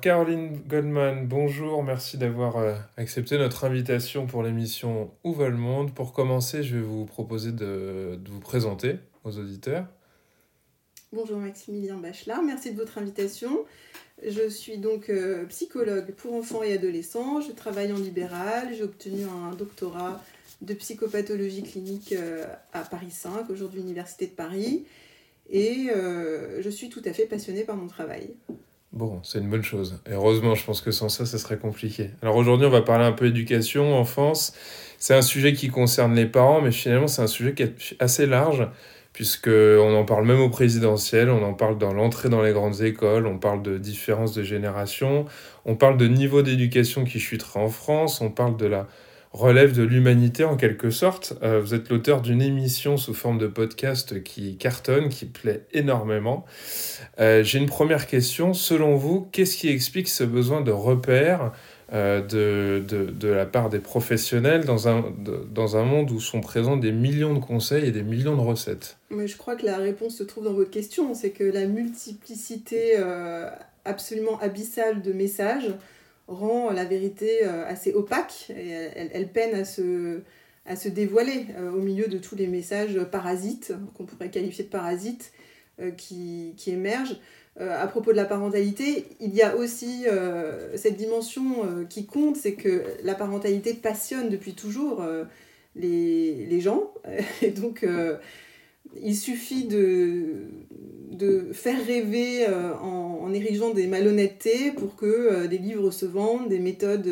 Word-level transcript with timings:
Caroline 0.00 0.60
Goldman, 0.66 1.26
bonjour, 1.26 1.82
merci 1.82 2.18
d'avoir 2.18 2.56
euh, 2.56 2.74
accepté 2.96 3.38
notre 3.38 3.64
invitation 3.64 4.26
pour 4.26 4.42
l'émission 4.42 5.10
Où 5.24 5.32
va 5.32 5.48
le 5.48 5.56
monde? 5.56 5.94
Pour 5.94 6.12
commencer, 6.12 6.62
je 6.62 6.76
vais 6.76 6.82
vous 6.82 7.04
proposer 7.04 7.52
de, 7.52 8.18
vous 8.28 8.40
présenter 8.40 8.96
aux 9.24 9.38
auditeurs. 9.38 9.86
Bonjour 11.12 11.38
Maximilien 11.38 11.96
Bachelard, 11.96 12.42
merci 12.42 12.72
de 12.72 12.76
votre 12.76 12.98
invitation. 12.98 13.64
Je 14.26 14.48
suis 14.48 14.78
donc 14.78 15.10
euh, 15.10 15.46
psychologue 15.46 16.12
pour 16.12 16.34
enfants 16.34 16.62
et 16.62 16.74
adolescents, 16.74 17.40
je 17.40 17.52
travaille 17.52 17.92
en 17.92 17.98
libéral, 17.98 18.68
j'ai 18.76 18.82
obtenu 18.82 19.22
un 19.24 19.54
doctorat 19.54 20.22
de 20.60 20.74
psychopathologie 20.74 21.62
clinique 21.62 22.12
euh, 22.12 22.44
à 22.72 22.82
Paris 22.82 23.10
5, 23.10 23.48
aujourd'hui 23.50 23.80
Université 23.80 24.26
de 24.26 24.32
Paris, 24.32 24.84
et 25.50 25.88
je 26.60 26.68
suis 26.68 26.90
tout 26.90 27.00
à 27.06 27.12
fait 27.14 27.24
passionnée 27.24 27.64
par 27.64 27.76
mon 27.76 27.86
travail. 27.86 28.34
Bon, 28.92 29.20
c'est 29.22 29.38
une 29.38 29.50
bonne 29.50 29.62
chose. 29.62 30.00
heureusement, 30.10 30.54
je 30.54 30.64
pense 30.64 30.80
que 30.80 30.90
sans 30.90 31.10
ça, 31.10 31.26
ça 31.26 31.38
serait 31.38 31.58
compliqué. 31.58 32.10
Alors 32.22 32.36
aujourd'hui, 32.36 32.66
on 32.66 32.70
va 32.70 32.80
parler 32.80 33.04
un 33.04 33.12
peu 33.12 33.26
éducation, 33.26 33.94
enfance. 33.94 34.54
C'est 34.98 35.14
un 35.14 35.22
sujet 35.22 35.52
qui 35.52 35.68
concerne 35.68 36.14
les 36.14 36.24
parents, 36.26 36.62
mais 36.62 36.72
finalement, 36.72 37.06
c'est 37.06 37.20
un 37.20 37.26
sujet 37.26 37.52
qui 37.54 37.64
est 37.64 37.96
assez 38.00 38.24
large, 38.24 38.66
puisqu'on 39.12 39.94
en 39.94 40.04
parle 40.04 40.24
même 40.24 40.40
au 40.40 40.48
présidentiel, 40.48 41.28
on 41.28 41.44
en 41.44 41.52
parle 41.52 41.76
dans 41.76 41.92
l'entrée 41.92 42.30
dans 42.30 42.42
les 42.42 42.52
grandes 42.52 42.80
écoles, 42.80 43.26
on 43.26 43.38
parle 43.38 43.62
de 43.62 43.76
différences 43.76 44.32
de 44.32 44.42
génération, 44.42 45.26
on 45.66 45.76
parle 45.76 45.98
de 45.98 46.08
niveau 46.08 46.40
d'éducation 46.40 47.04
qui 47.04 47.20
chutera 47.20 47.60
en 47.60 47.68
France, 47.68 48.22
on 48.22 48.30
parle 48.30 48.56
de 48.56 48.66
la 48.66 48.86
relève 49.38 49.72
de 49.72 49.84
l'humanité 49.84 50.42
en 50.42 50.56
quelque 50.56 50.90
sorte. 50.90 51.34
Euh, 51.42 51.60
vous 51.60 51.72
êtes 51.72 51.90
l'auteur 51.90 52.22
d'une 52.22 52.42
émission 52.42 52.96
sous 52.96 53.14
forme 53.14 53.38
de 53.38 53.46
podcast 53.46 54.22
qui 54.24 54.56
cartonne, 54.56 55.08
qui 55.08 55.26
plaît 55.26 55.64
énormément. 55.72 56.44
Euh, 57.20 57.44
j'ai 57.44 57.58
une 57.58 57.66
première 57.66 58.08
question. 58.08 58.52
Selon 58.52 58.96
vous, 58.96 59.28
qu'est-ce 59.30 59.56
qui 59.56 59.68
explique 59.68 60.08
ce 60.08 60.24
besoin 60.24 60.60
de 60.60 60.72
repères 60.72 61.52
euh, 61.92 62.20
de, 62.20 62.84
de, 62.84 63.10
de, 63.10 63.28
la 63.28 63.46
part 63.46 63.70
des 63.70 63.78
professionnels 63.78 64.64
dans 64.64 64.88
un, 64.88 65.04
dans 65.50 65.76
un 65.76 65.84
monde 65.84 66.10
où 66.10 66.18
sont 66.18 66.40
présents 66.40 66.76
des 66.76 66.92
millions 66.92 67.32
de 67.32 67.38
conseils 67.38 67.86
et 67.86 67.92
des 67.92 68.02
millions 68.02 68.36
de 68.36 68.42
recettes? 68.42 68.98
Mais 69.10 69.28
Je 69.28 69.36
crois 69.36 69.54
que 69.54 69.64
la 69.64 69.78
réponse 69.78 70.16
se 70.16 70.24
trouve 70.24 70.44
dans 70.44 70.52
votre 70.52 70.70
question. 70.70 71.14
C'est 71.14 71.30
que 71.30 71.44
la 71.44 71.66
multiplicité 71.66 72.96
absolument 73.84 74.38
abyssale 74.40 75.00
de 75.00 75.12
messages 75.12 75.70
rend 76.28 76.70
la 76.70 76.84
vérité 76.84 77.44
euh, 77.44 77.66
assez 77.66 77.92
opaque 77.92 78.50
et 78.50 78.70
elle, 78.70 79.28
peine 79.28 79.54
à 79.54 79.64
se, 79.64 80.20
à 80.66 80.76
se 80.76 80.88
dévoiler 80.88 81.46
euh, 81.56 81.72
au 81.72 81.80
milieu 81.80 82.06
de 82.06 82.18
tous 82.18 82.36
les 82.36 82.46
messages 82.46 83.02
parasites, 83.10 83.72
qu'on 83.94 84.04
pourrait 84.04 84.30
qualifier 84.30 84.64
de 84.64 84.68
parasites, 84.68 85.32
euh, 85.80 85.90
qui, 85.90 86.54
qui, 86.56 86.70
émergent. 86.70 87.18
à 87.58 87.86
propos 87.86 88.12
de 88.12 88.16
la 88.16 88.24
parentalité, 88.24 89.06
il 89.20 89.34
y 89.34 89.42
a 89.42 89.56
aussi 89.56 90.04
cette 90.76 90.96
dimension 90.96 91.86
qui 91.90 92.06
compte, 92.06 92.36
c'est 92.36 92.54
que 92.54 92.84
la 93.02 93.16
parentalité 93.16 93.74
passionne 93.74 94.28
depuis 94.28 94.54
toujours 94.54 95.04
les, 95.74 96.46
les, 96.46 96.60
gens. 96.60 96.92
Et 97.42 97.50
donc, 97.50 97.84
il 99.02 99.16
suffit 99.16 99.64
de, 99.64 100.46
faire 101.52 101.84
rêver 101.84 102.46
euh, 102.46 102.74
en, 102.74 103.20
en, 103.22 103.32
érigeant 103.32 103.70
des 103.70 103.86
malhonnêtetés 103.86 104.72
pour 104.72 104.96
que 104.96 105.06
euh, 105.06 105.46
des 105.46 105.58
livres 105.58 105.90
se 105.90 106.06
vendent, 106.06 106.48
des 106.48 106.58
méthodes 106.58 107.08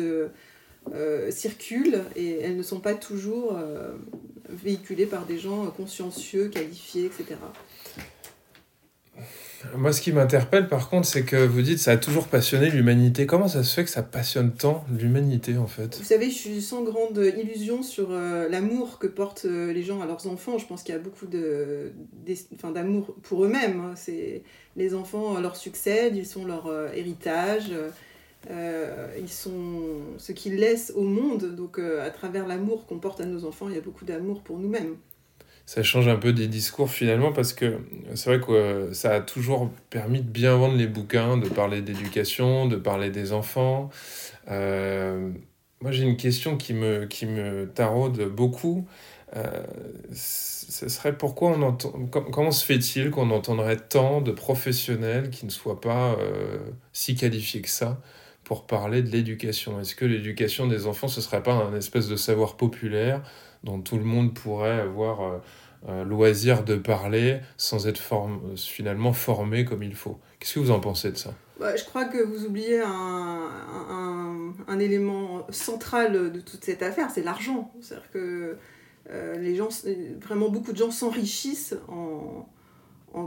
euh, 0.93 1.31
circulent 1.31 2.01
et 2.15 2.39
elles 2.39 2.55
ne 2.55 2.63
sont 2.63 2.79
pas 2.79 2.93
toujours 2.93 3.57
véhiculées 4.49 5.05
par 5.05 5.25
des 5.25 5.37
gens 5.37 5.65
consciencieux, 5.71 6.47
qualifiés, 6.47 7.05
etc. 7.05 7.35
Moi, 9.75 9.91
ce 9.91 10.01
qui 10.01 10.11
m'interpelle, 10.11 10.67
par 10.67 10.89
contre, 10.89 11.07
c'est 11.07 11.23
que 11.23 11.35
vous 11.35 11.61
dites 11.61 11.79
ça 11.79 11.91
a 11.91 11.97
toujours 11.97 12.27
passionné 12.27 12.69
l'humanité. 12.69 13.25
Comment 13.25 13.47
ça 13.47 13.63
se 13.63 13.73
fait 13.73 13.83
que 13.83 13.89
ça 13.89 14.03
passionne 14.03 14.51
tant 14.51 14.85
l'humanité, 14.91 15.57
en 15.57 15.67
fait? 15.67 15.97
Vous 15.97 16.03
savez, 16.03 16.29
je 16.29 16.35
suis 16.35 16.61
sans 16.61 16.83
grande 16.83 17.17
illusion 17.17 17.81
sur 17.83 18.11
euh, 18.11 18.47
l'amour 18.49 18.99
que 18.99 19.07
portent 19.07 19.45
euh, 19.45 19.73
les 19.73 19.83
gens 19.83 20.01
à 20.01 20.05
leurs 20.05 20.27
enfants. 20.27 20.57
Je 20.57 20.67
pense 20.67 20.83
qu'il 20.83 20.93
y 20.93 20.97
a 20.97 21.01
beaucoup 21.01 21.25
de, 21.25 21.91
d'amour 22.73 23.15
pour 23.23 23.45
eux-mêmes. 23.45 23.79
Hein. 23.79 23.93
C'est, 23.95 24.43
les 24.75 24.93
enfants 24.93 25.39
leur 25.39 25.55
succèdent, 25.55 26.15
ils 26.15 26.25
sont 26.25 26.45
leur 26.45 26.67
euh, 26.67 26.89
héritage. 26.93 27.71
ils 28.49 29.29
sont 29.29 29.81
ce 30.17 30.31
qu'ils 30.31 30.55
laissent 30.55 30.93
au 30.95 31.03
monde. 31.03 31.55
Donc, 31.55 31.79
à 31.79 32.09
travers 32.11 32.47
l'amour 32.47 32.85
qu'on 32.85 32.99
porte 32.99 33.21
à 33.21 33.25
nos 33.25 33.45
enfants, 33.45 33.69
il 33.69 33.75
y 33.75 33.77
a 33.77 33.81
beaucoup 33.81 34.05
d'amour 34.05 34.41
pour 34.41 34.59
nous-mêmes 34.59 34.95
ça 35.67 35.83
change 35.83 36.07
un 36.07 36.15
peu 36.15 36.31
des 36.31 36.47
discours 36.47 36.89
finalement 36.89 37.33
parce 37.33 37.51
que 37.51 37.79
c'est 38.15 38.29
vrai 38.29 38.39
que 38.39 38.51
euh, 38.53 38.93
ça 38.93 39.15
a 39.15 39.19
toujours 39.19 39.69
permis 39.89 40.21
de 40.21 40.29
bien 40.29 40.55
vendre 40.55 40.77
les 40.77 40.87
bouquins, 40.87 41.35
de 41.35 41.49
parler 41.49 41.81
d'éducation, 41.81 42.67
de 42.67 42.77
parler 42.77 43.09
des 43.09 43.33
enfants. 43.33 43.89
Euh, 44.49 45.29
moi 45.81 45.91
j'ai 45.91 46.03
une 46.03 46.15
question 46.15 46.55
qui 46.55 46.73
me, 46.73 47.05
qui 47.05 47.25
me 47.25 47.67
taraude 47.67 48.29
beaucoup. 48.29 48.87
Euh, 49.35 49.65
serait 50.13 51.17
pourquoi 51.17 51.49
on 51.49 51.61
entend, 51.61 51.91
comment 52.31 52.51
se 52.51 52.63
fait-il 52.63 53.11
qu'on 53.11 53.29
entendrait 53.29 53.75
tant 53.75 54.21
de 54.21 54.31
professionnels 54.31 55.29
qui 55.29 55.45
ne 55.45 55.51
soient 55.51 55.81
pas 55.81 56.17
si 56.93 57.15
qualifiés 57.15 57.61
que 57.61 57.69
ça 57.69 58.01
pour 58.45 58.67
parler 58.67 59.01
de 59.01 59.09
l'éducation? 59.09 59.81
Est-ce 59.81 59.95
que 59.95 60.05
l'éducation 60.05 60.65
des 60.65 60.87
enfants, 60.87 61.09
ce 61.09 61.19
serait 61.19 61.43
pas 61.43 61.55
un 61.55 61.75
espèce 61.75 62.07
de 62.07 62.15
savoir 62.15 62.55
populaire 62.55 63.21
dont 63.67 63.81
tout 63.81 63.97
le 63.97 64.03
monde 64.05 64.33
pourrait 64.33 64.79
avoir 64.79 65.21
euh, 65.21 65.37
euh, 65.89 66.03
loisir 66.05 66.63
de 66.63 66.75
parler 66.77 67.39
sans 67.57 67.87
être 67.87 68.01
finalement 68.55 69.13
formé 69.13 69.65
comme 69.65 69.83
il 69.83 69.93
faut. 69.93 70.17
Qu'est-ce 70.39 70.55
que 70.55 70.59
vous 70.59 70.71
en 70.71 70.79
pensez 70.79 71.11
de 71.11 71.17
ça? 71.17 71.33
Bah, 71.59 71.75
Je 71.75 71.83
crois 71.83 72.05
que 72.05 72.17
vous 72.17 72.45
oubliez 72.45 72.79
un, 72.81 74.79
élément 74.79 75.45
central 75.49 76.31
de 76.31 76.39
toute 76.39 76.63
cette 76.63 76.83
affaire, 76.83 77.09
c'est 77.09 77.23
l'argent. 77.23 77.71
C'est-à-dire 77.81 78.11
que 78.11 78.57
euh, 79.09 79.37
les 79.37 79.55
gens, 79.55 79.69
vraiment 80.21 80.49
beaucoup 80.49 80.71
de 80.71 80.77
gens 80.77 80.91
s'enrichissent 80.91 81.75
en, 81.87 82.47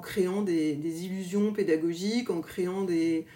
créant 0.01 0.43
des, 0.43 1.05
illusions 1.05 1.53
pédagogiques, 1.53 2.31
en 2.31 2.41
créant 2.41 2.85
des, 2.85 3.27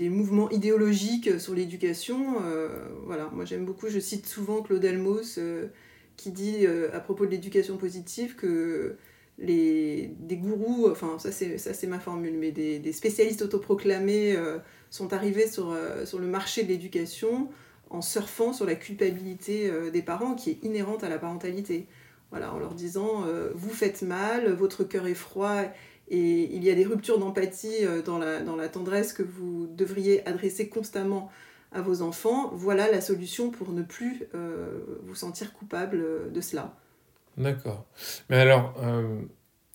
mouvements 0.00 0.50
idéologiques 0.50 1.40
sur 1.40 1.54
l'éducation. 1.54 2.40
voilà, 3.04 3.30
moi 3.32 3.44
j'aime 3.44 3.64
beaucoup, 3.64 3.88
je 3.88 4.00
cite 4.00 4.26
souvent 4.26 4.60
Claude 4.62 4.84
Almos 4.84 5.38
qui 6.16 6.30
dit 6.30 6.66
euh, 6.66 6.88
à 6.94 7.00
propos 7.00 7.26
de 7.26 7.30
l'éducation 7.30 7.76
positive 7.76 8.36
que 8.36 8.96
les, 9.38 10.14
des 10.18 10.36
gourous, 10.36 10.88
enfin 10.90 11.18
ça 11.18 11.30
c'est, 11.30 11.86
ma 11.86 11.98
formule, 11.98 12.36
mais 12.38 12.52
des, 12.52 12.78
des 12.78 12.92
spécialistes 12.92 13.42
autoproclamés 13.42 14.34
euh, 14.34 14.58
sont 14.90 15.12
arrivés 15.12 15.46
sur, 15.46 15.70
euh, 15.70 16.06
sur 16.06 16.18
le 16.18 16.26
marché 16.26 16.62
de 16.62 16.68
l'éducation 16.68 17.48
en 17.90 18.00
surfant 18.00 18.52
sur 18.52 18.66
la 18.66 18.74
culpabilité 18.74 19.70
des 19.92 20.02
parents 20.02 20.34
qui 20.34 20.50
est 20.50 20.64
inhérente 20.64 21.04
à 21.04 21.08
la 21.08 21.18
parentalité. 21.18 21.86
Voilà, 22.32 22.52
en 22.52 22.58
leur 22.58 22.74
disant 22.74 23.24
vous 23.54 23.70
faites 23.70 24.02
mal, 24.02 24.52
votre 24.54 24.82
cœur 24.82 25.06
est 25.06 25.14
froid 25.14 25.62
et 26.08 26.52
il 26.52 26.64
y 26.64 26.70
a 26.70 26.74
des 26.74 26.84
ruptures 26.84 27.20
d'empathie 27.20 27.86
dans 28.04 28.18
la, 28.18 28.40
dans 28.40 28.56
la 28.56 28.68
tendresse 28.68 29.12
que 29.12 29.22
vous 29.22 29.68
devriez 29.68 30.26
adresser 30.26 30.68
constamment 30.68 31.30
à 31.76 31.82
vos 31.82 32.00
enfants, 32.00 32.50
voilà 32.54 32.90
la 32.90 33.02
solution 33.02 33.50
pour 33.50 33.70
ne 33.70 33.82
plus 33.82 34.24
euh, 34.34 34.80
vous 35.04 35.14
sentir 35.14 35.52
coupable 35.52 35.98
euh, 36.00 36.30
de 36.30 36.40
cela. 36.40 36.74
D'accord. 37.36 37.84
Mais 38.30 38.38
alors, 38.38 38.74
euh, 38.82 39.20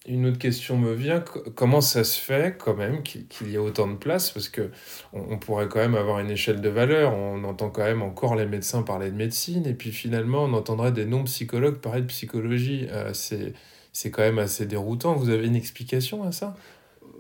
une 0.08 0.26
autre 0.26 0.40
question 0.40 0.78
me 0.78 0.94
vient. 0.94 1.24
Comment 1.54 1.80
ça 1.80 2.04
se 2.04 2.20
fait 2.20 2.58
quand 2.58 2.74
même 2.74 3.04
qu'il 3.04 3.50
y 3.50 3.54
ait 3.54 3.60
autant 3.60 3.88
de 3.88 3.96
place? 3.96 4.32
Parce 4.32 4.50
que 4.50 4.72
on, 5.14 5.38
pourrait 5.38 5.68
quand 5.68 5.78
même 5.78 5.94
avoir 5.94 6.20
une 6.20 6.32
échelle 6.32 6.60
de 6.60 6.70
valeur. 6.70 7.14
On 7.14 7.44
entend 7.44 7.70
quand 7.70 7.84
même 7.84 8.02
encore 8.02 8.36
les 8.36 8.48
médecins 8.48 8.82
parler 8.82 9.12
de 9.12 9.16
médecine, 9.16 9.68
et 9.68 9.76
puis 9.76 9.92
finalement, 9.92 10.46
on 10.46 10.54
entendrait 10.54 10.92
des 10.92 11.06
non-psychologues 11.06 11.78
parler 11.78 12.02
de 12.02 12.08
psychologie. 12.08 12.88
c'est 13.14 13.54
c'est 13.94 14.10
quand 14.10 14.24
même 14.24 14.40
assez 14.40 14.66
déroutant. 14.66 15.14
Vous 15.16 15.30
avez 15.30 15.46
une 15.46 15.56
explication 15.56 16.24
à 16.24 16.32
ça? 16.32 16.56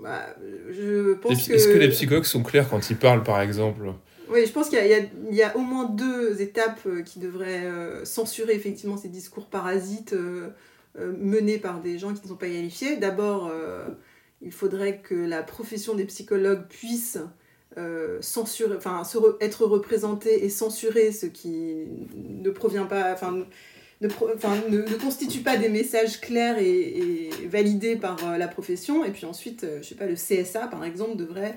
Bah, 0.01 0.25
je 0.71 1.13
pense 1.15 1.49
Est-ce 1.49 1.67
que... 1.67 1.73
que 1.73 1.77
les 1.77 1.89
psychologues 1.89 2.23
sont 2.23 2.41
clairs 2.41 2.67
quand 2.67 2.89
ils 2.89 2.95
parlent, 2.95 3.23
par 3.23 3.41
exemple? 3.41 3.93
Oui, 4.31 4.45
je 4.45 4.51
pense 4.51 4.69
qu'il 4.69 4.79
y, 5.31 5.43
a 5.43 5.57
au 5.57 5.59
moins 5.59 5.85
deux 5.85 6.41
étapes 6.41 6.79
euh, 6.85 7.01
qui 7.01 7.19
devraient 7.19 7.65
euh, 7.65 8.05
censurer 8.05 8.53
effectivement 8.53 8.95
ces 8.95 9.09
discours 9.09 9.47
parasites 9.47 10.13
euh, 10.13 10.51
menés 10.95 11.57
par 11.57 11.81
des 11.81 11.99
gens 11.99 12.13
qui 12.13 12.23
ne 12.23 12.29
sont 12.29 12.35
pas 12.35 12.47
qualifiés. 12.47 12.95
D'abord, 12.95 13.51
il 14.41 14.51
faudrait 14.51 14.99
que 14.99 15.15
la 15.15 15.41
profession 15.41 15.95
des 15.95 16.03
psychologues 16.03 16.67
puisse 16.67 17.17
censurer, 18.19 18.75
enfin, 18.75 19.03
être 19.39 19.65
représentée 19.65 20.43
et 20.43 20.49
censurer 20.49 21.13
ce 21.13 21.27
qui 21.27 21.87
ne 22.13 22.49
provient 22.49 22.87
pas, 22.87 23.13
enfin, 23.13 23.45
ne, 24.01 24.07
ne, 24.07 24.97
constituent 24.97 25.43
pas 25.43 25.55
des 25.55 25.69
messages 25.69 26.19
clairs 26.19 26.59
et, 26.59 27.29
validés 27.47 27.95
par 27.95 28.37
la 28.37 28.49
profession. 28.49 29.05
Et 29.05 29.11
puis 29.11 29.25
ensuite, 29.25 29.65
je 29.81 29.87
sais 29.87 29.95
pas, 29.95 30.07
le 30.07 30.15
CSA, 30.15 30.67
par 30.67 30.83
exemple, 30.83 31.15
devrait 31.15 31.55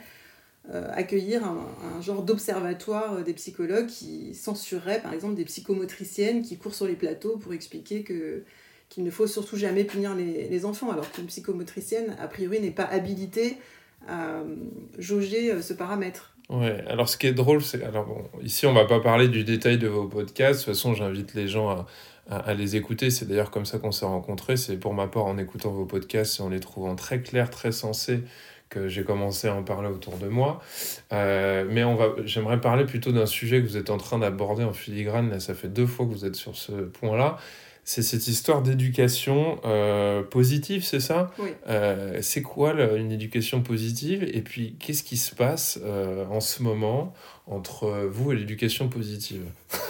accueillir 0.72 1.44
un, 1.44 2.00
genre 2.00 2.22
d'observatoire 2.22 3.22
des 3.22 3.34
psychologues 3.34 3.86
qui 3.86 4.34
censurerait, 4.34 5.00
par 5.02 5.12
exemple, 5.12 5.34
des 5.34 5.44
psychomotriciennes 5.44 6.42
qui 6.42 6.56
courent 6.56 6.74
sur 6.74 6.86
les 6.86 6.94
plateaux 6.94 7.36
pour 7.36 7.52
expliquer 7.52 8.02
que 8.02 8.44
qu'il 8.88 9.04
ne 9.04 9.10
faut 9.10 9.26
surtout 9.26 9.56
jamais 9.56 9.84
punir 9.84 10.14
les, 10.14 10.64
enfants, 10.64 10.90
alors 10.90 11.10
qu'une 11.10 11.26
psychomotricienne, 11.26 12.16
a 12.20 12.28
priori, 12.28 12.60
n'est 12.60 12.70
pas 12.70 12.84
habilitée 12.84 13.56
à 14.06 14.42
jauger 14.98 15.50
euh, 15.50 15.62
ce 15.62 15.72
paramètre. 15.72 16.36
Ouais, 16.50 16.84
alors 16.86 17.08
ce 17.08 17.16
qui 17.16 17.26
est 17.26 17.32
drôle, 17.32 17.62
c'est. 17.62 17.82
Alors 17.82 18.04
bon, 18.04 18.22
ici, 18.42 18.66
on 18.66 18.74
va 18.74 18.84
pas 18.84 19.00
parler 19.00 19.28
du 19.28 19.44
détail 19.44 19.78
de 19.78 19.88
vos 19.88 20.06
podcasts. 20.06 20.60
De 20.60 20.64
toute 20.66 20.74
façon, 20.74 20.94
j'invite 20.94 21.32
les 21.34 21.48
gens 21.48 21.70
à, 21.70 21.86
à, 22.28 22.52
les 22.52 22.76
écouter. 22.76 23.10
C'est 23.10 23.26
d'ailleurs 23.26 23.50
comme 23.50 23.64
ça 23.64 23.78
qu'on 23.78 23.92
s'est 23.92 24.04
rencontrés. 24.04 24.58
C'est 24.58 24.76
pour 24.76 24.92
ma 24.92 25.08
part 25.08 25.24
en 25.24 25.38
écoutant 25.38 25.70
vos 25.70 25.86
podcasts 25.86 26.40
et 26.40 26.42
en 26.42 26.50
les 26.50 26.60
trouvant 26.60 26.94
très 26.96 27.22
clairs, 27.22 27.48
très 27.48 27.72
sensés 27.72 28.20
que 28.74 28.88
j'ai 28.88 29.04
commencé 29.04 29.48
à 29.48 29.54
en 29.54 29.62
parler 29.62 29.88
autour 29.88 30.16
de 30.18 30.26
moi. 30.26 30.60
Euh, 31.12 31.64
mais 31.70 31.84
on 31.84 31.94
va, 31.94 32.08
j'aimerais 32.24 32.60
parler 32.60 32.84
plutôt 32.84 33.12
d'un 33.12 33.26
sujet 33.26 33.62
que 33.62 33.66
vous 33.66 33.76
êtes 33.76 33.90
en 33.90 33.98
train 33.98 34.18
d'aborder 34.18 34.64
en 34.64 34.72
filigrane. 34.72 35.30
Là, 35.30 35.40
ça 35.40 35.54
fait 35.54 35.68
deux 35.68 35.86
fois 35.86 36.06
que 36.06 36.10
vous 36.10 36.24
êtes 36.24 36.36
sur 36.36 36.56
ce 36.56 36.72
point-là 36.72 37.38
c'est 37.86 38.00
cette 38.00 38.28
histoire 38.28 38.62
d'éducation 38.62 39.60
euh, 39.66 40.22
positive, 40.22 40.82
c'est 40.82 41.00
ça? 41.00 41.30
Oui. 41.38 41.50
Euh, 41.68 42.20
c'est 42.22 42.40
quoi 42.40 42.72
une 42.96 43.12
éducation 43.12 43.60
positive? 43.60 44.26
Et 44.32 44.40
puis, 44.40 44.74
qu'est-ce 44.78 45.02
qui 45.02 45.18
se 45.18 45.34
passe 45.34 45.78
en 46.30 46.40
ce 46.40 46.62
moment 46.62 47.12
entre 47.46 48.08
vous 48.10 48.32
et 48.32 48.36
l'éducation 48.36 48.88
positive? 48.88 49.42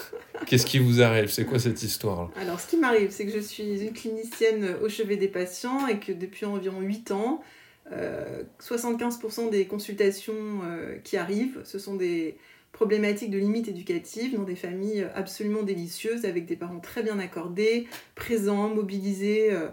Qu'est-ce 0.46 0.66
qui 0.66 0.78
vous 0.78 1.00
arrive? 1.00 1.30
C'est 1.30 1.44
quoi 1.44 1.58
cette 1.58 1.82
histoire 1.82 2.30
Alors, 2.36 2.60
ce 2.60 2.66
qui 2.66 2.76
m'arrive, 2.76 3.10
c'est 3.10 3.26
que 3.26 3.32
je 3.32 3.38
suis 3.38 3.82
une 3.82 3.92
clinicienne 3.92 4.76
au 4.82 4.88
chevet 4.88 5.16
des 5.16 5.28
patients 5.28 5.86
et 5.86 5.98
que 5.98 6.12
depuis 6.12 6.44
environ 6.44 6.80
8 6.80 7.12
ans, 7.12 7.42
75% 7.90 9.50
des 9.50 9.66
consultations 9.66 10.60
qui 11.04 11.16
arrivent, 11.16 11.60
ce 11.64 11.78
sont 11.78 11.94
des 11.94 12.36
problématiques 12.74 13.30
de 13.30 13.38
limites 13.38 13.68
éducatives 13.68 14.36
dans 14.36 14.42
des 14.42 14.56
familles 14.56 15.06
absolument 15.14 15.62
délicieuses 15.62 16.26
avec 16.26 16.44
des 16.44 16.56
parents 16.56 16.80
très 16.80 17.02
bien 17.02 17.18
accordés, 17.20 17.86
présents, 18.16 18.68
mobilisés 18.68 19.52
euh, 19.52 19.68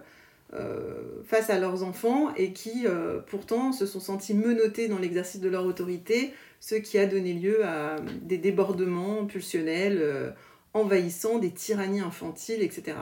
euh, 0.54 1.24
face 1.26 1.50
à 1.50 1.60
leurs 1.60 1.84
enfants 1.84 2.34
et 2.36 2.54
qui 2.54 2.86
euh, 2.86 3.20
pourtant 3.28 3.74
se 3.74 3.88
sont 3.88 4.00
sentis 4.00 4.36
menottés 4.36 4.88
dans 4.88 5.00
l'exercice 5.00 5.42
de 5.42 5.50
leur 5.50 5.66
autorité, 5.66 6.32
ce 6.60 6.76
qui 6.76 7.00
a 7.00 7.08
donné 7.08 7.34
lieu 7.34 7.66
à 7.66 7.96
des 8.22 8.38
débordements 8.38 9.26
pulsionnels 9.26 10.36
envahissants, 10.76 11.40
des 11.40 11.52
tyrannies 11.52 12.02
infantiles, 12.02 12.62
etc. 12.62 12.98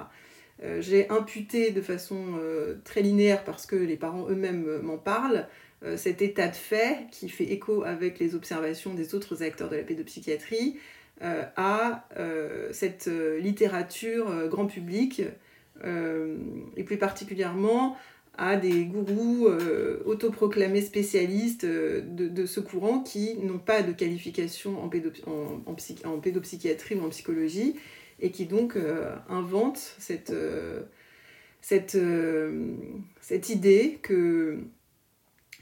J'ai 0.79 1.09
imputé 1.09 1.71
de 1.71 1.81
façon 1.81 2.37
très 2.83 3.01
linéaire 3.01 3.45
parce 3.45 3.65
que 3.65 3.77
les 3.77 3.95
parents 3.95 4.27
eux-mêmes 4.29 4.81
m'en 4.81 4.97
parlent 4.97 5.47
euh, 5.85 5.95
cet 5.95 6.21
état 6.21 6.49
de 6.49 6.55
fait 6.55 7.07
qui 7.11 7.29
fait 7.29 7.45
écho 7.45 7.83
avec 7.83 8.19
les 8.19 8.35
observations 8.35 8.93
des 8.93 9.15
autres 9.15 9.43
acteurs 9.43 9.69
de 9.69 9.77
la 9.77 9.83
pédopsychiatrie 9.83 10.77
euh, 11.21 11.45
à 11.55 12.05
euh, 12.17 12.67
cette 12.73 13.09
littérature 13.39 14.49
grand 14.49 14.65
public 14.65 15.21
et 16.75 16.83
plus 16.83 16.97
particulièrement 16.97 17.95
à 18.37 18.57
des 18.57 18.83
gourous 18.83 19.47
autoproclamés 20.03 20.81
spécialistes 20.81 21.65
de, 21.65 22.45
ce 22.45 22.59
courant 22.59 22.99
qui 22.99 23.37
n'ont 23.37 23.59
pas 23.59 23.81
de 23.81 23.93
qualification 23.93 24.83
en, 24.83 24.89
pédopsychiatrie 24.89 26.95
ou 26.95 27.05
en 27.05 27.09
psychologie 27.09 27.77
et 28.21 28.31
qui 28.31 28.45
donc 28.45 28.77
inventent 29.29 29.95
cette, 29.97 30.33
cette, 31.61 31.97
cette 33.21 33.49
idée 33.49 33.99
que 34.01 34.59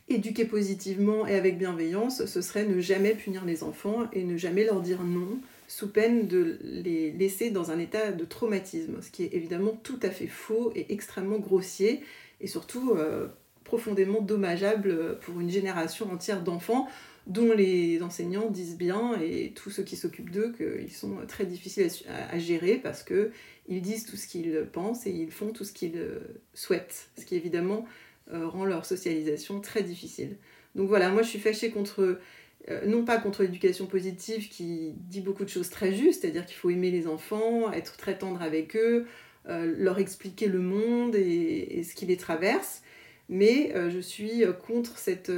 éduquer 0.09 0.45
positivement 0.45 1.27
et 1.27 1.35
avec 1.35 1.57
bienveillance, 1.57 2.25
ce 2.25 2.41
serait 2.41 2.65
ne 2.65 2.79
jamais 2.79 3.13
punir 3.13 3.45
les 3.45 3.63
enfants 3.63 4.07
et 4.13 4.23
ne 4.23 4.37
jamais 4.37 4.63
leur 4.63 4.81
dire 4.81 5.03
non, 5.03 5.39
sous 5.67 5.89
peine 5.89 6.27
de 6.27 6.57
les 6.61 7.11
laisser 7.11 7.49
dans 7.49 7.71
un 7.71 7.79
état 7.79 8.11
de 8.11 8.23
traumatisme, 8.23 9.01
ce 9.01 9.11
qui 9.11 9.23
est 9.23 9.33
évidemment 9.33 9.77
tout 9.83 9.99
à 10.01 10.09
fait 10.09 10.27
faux 10.27 10.71
et 10.75 10.93
extrêmement 10.93 11.39
grossier, 11.39 12.01
et 12.39 12.47
surtout 12.47 12.93
euh, 12.95 13.27
profondément 13.65 14.21
dommageable 14.21 15.19
pour 15.19 15.41
une 15.41 15.49
génération 15.49 16.09
entière 16.11 16.41
d'enfants 16.41 16.87
dont 17.27 17.53
les 17.53 18.01
enseignants 18.01 18.49
disent 18.49 18.77
bien, 18.77 19.19
et 19.21 19.51
tous 19.53 19.69
ceux 19.69 19.83
qui 19.83 19.95
s'occupent 19.95 20.31
d'eux, 20.31 20.53
qu'ils 20.57 20.91
sont 20.91 21.17
très 21.27 21.45
difficiles 21.45 21.89
à, 22.07 22.39
gérer 22.39 22.75
parce 22.75 23.03
qu'ils 23.03 23.81
disent 23.81 24.05
tout 24.05 24.15
ce 24.15 24.27
qu'ils 24.27 24.65
pensent 24.71 25.05
et 25.05 25.11
ils 25.11 25.31
font 25.31 25.51
tout 25.51 25.65
ce 25.65 25.73
qu'ils 25.73 26.01
souhaitent, 26.53 27.09
ce 27.19 27.25
qui 27.25 27.35
évidemment 27.35 27.85
euh, 28.33 28.47
rend 28.47 28.65
leur 28.65 28.85
socialisation 28.85 29.61
très 29.61 29.83
difficile. 29.83 30.37
Donc 30.75 30.89
voilà, 30.89 31.09
moi 31.09 31.21
je 31.21 31.29
suis 31.29 31.39
fâchée 31.39 31.69
contre, 31.69 32.19
euh, 32.69 32.85
non 32.85 33.05
pas 33.05 33.17
contre 33.17 33.43
l'éducation 33.43 33.87
positive 33.87 34.49
qui 34.49 34.93
dit 35.09 35.21
beaucoup 35.21 35.45
de 35.45 35.49
choses 35.49 35.69
très 35.69 35.93
justes, 35.93 36.21
c'est-à-dire 36.21 36.45
qu'il 36.45 36.57
faut 36.57 36.69
aimer 36.69 36.91
les 36.91 37.07
enfants, 37.07 37.71
être 37.71 37.95
très 37.95 38.17
tendre 38.17 38.41
avec 38.41 38.75
eux, 38.75 39.05
euh, 39.47 39.73
leur 39.77 39.97
expliquer 39.97 40.47
le 40.47 40.59
monde 40.59 41.15
et, 41.15 41.83
ce 41.83 41.95
qui 41.95 42.05
les 42.05 42.17
traverse, 42.17 42.81
mais 43.29 43.73
je 43.89 43.99
suis 43.99 44.43
contre 44.65 44.97
cette 44.97 45.31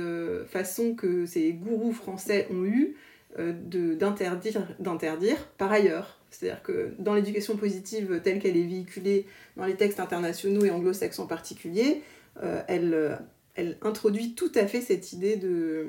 façon 0.48 0.94
que 0.94 1.26
ces 1.26 1.54
gourous 1.54 1.94
français 1.94 2.48
ont 2.52 2.64
eue 2.64 2.96
d'interdire, 3.38 4.68
d'interdire 4.80 5.48
par 5.58 5.72
ailleurs. 5.72 6.20
C'est-à-dire 6.32 6.62
que 6.62 6.94
dans 7.00 7.14
l'éducation 7.14 7.58
positive 7.58 8.22
telle 8.24 8.40
qu'elle 8.40 8.58
est 8.58 8.68
véhiculée 8.68 9.26
dans 9.58 9.66
les 9.66 9.76
textes 9.76 10.00
internationaux 10.00 10.64
et 10.64 10.72
anglo-saxons 10.72 11.24
en 11.24 11.28
particulier, 11.28 12.02
euh, 12.44 12.62
elle, 12.68 12.94
euh, 12.94 13.16
elle, 13.56 13.78
introduit 13.82 14.34
tout 14.34 14.52
à 14.56 14.68
fait 14.68 14.82
cette 14.82 15.12
idée 15.14 15.36
de, 15.36 15.88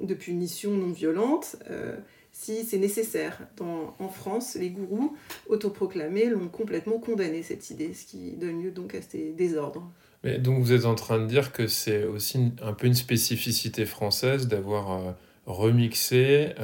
de 0.00 0.14
punition 0.14 0.72
non 0.72 0.90
violente 0.90 1.56
euh, 1.70 1.96
si 2.32 2.64
c'est 2.64 2.78
nécessaire. 2.78 3.46
En 3.60 4.08
France, 4.08 4.54
les 4.54 4.70
gourous 4.70 5.14
autoproclamés 5.48 6.26
l'ont 6.26 6.48
complètement 6.48 6.98
condamné, 6.98 7.42
cette 7.42 7.68
idée, 7.70 7.92
ce 7.92 8.06
qui 8.06 8.32
donne 8.32 8.62
lieu 8.62 8.70
donc 8.70 8.94
à 8.94 9.02
ces 9.02 9.32
désordres. 9.32 9.92
Mais 10.24 10.38
donc 10.38 10.62
vous 10.62 10.72
êtes 10.72 10.84
en 10.84 10.94
train 10.94 11.18
de 11.18 11.26
dire 11.26 11.52
que 11.52 11.66
c'est 11.66 12.04
aussi 12.04 12.52
un 12.62 12.72
peu 12.72 12.86
une 12.86 12.94
spécificité 12.94 13.86
française 13.86 14.48
d'avoir 14.48 15.14
remixé 15.46 16.54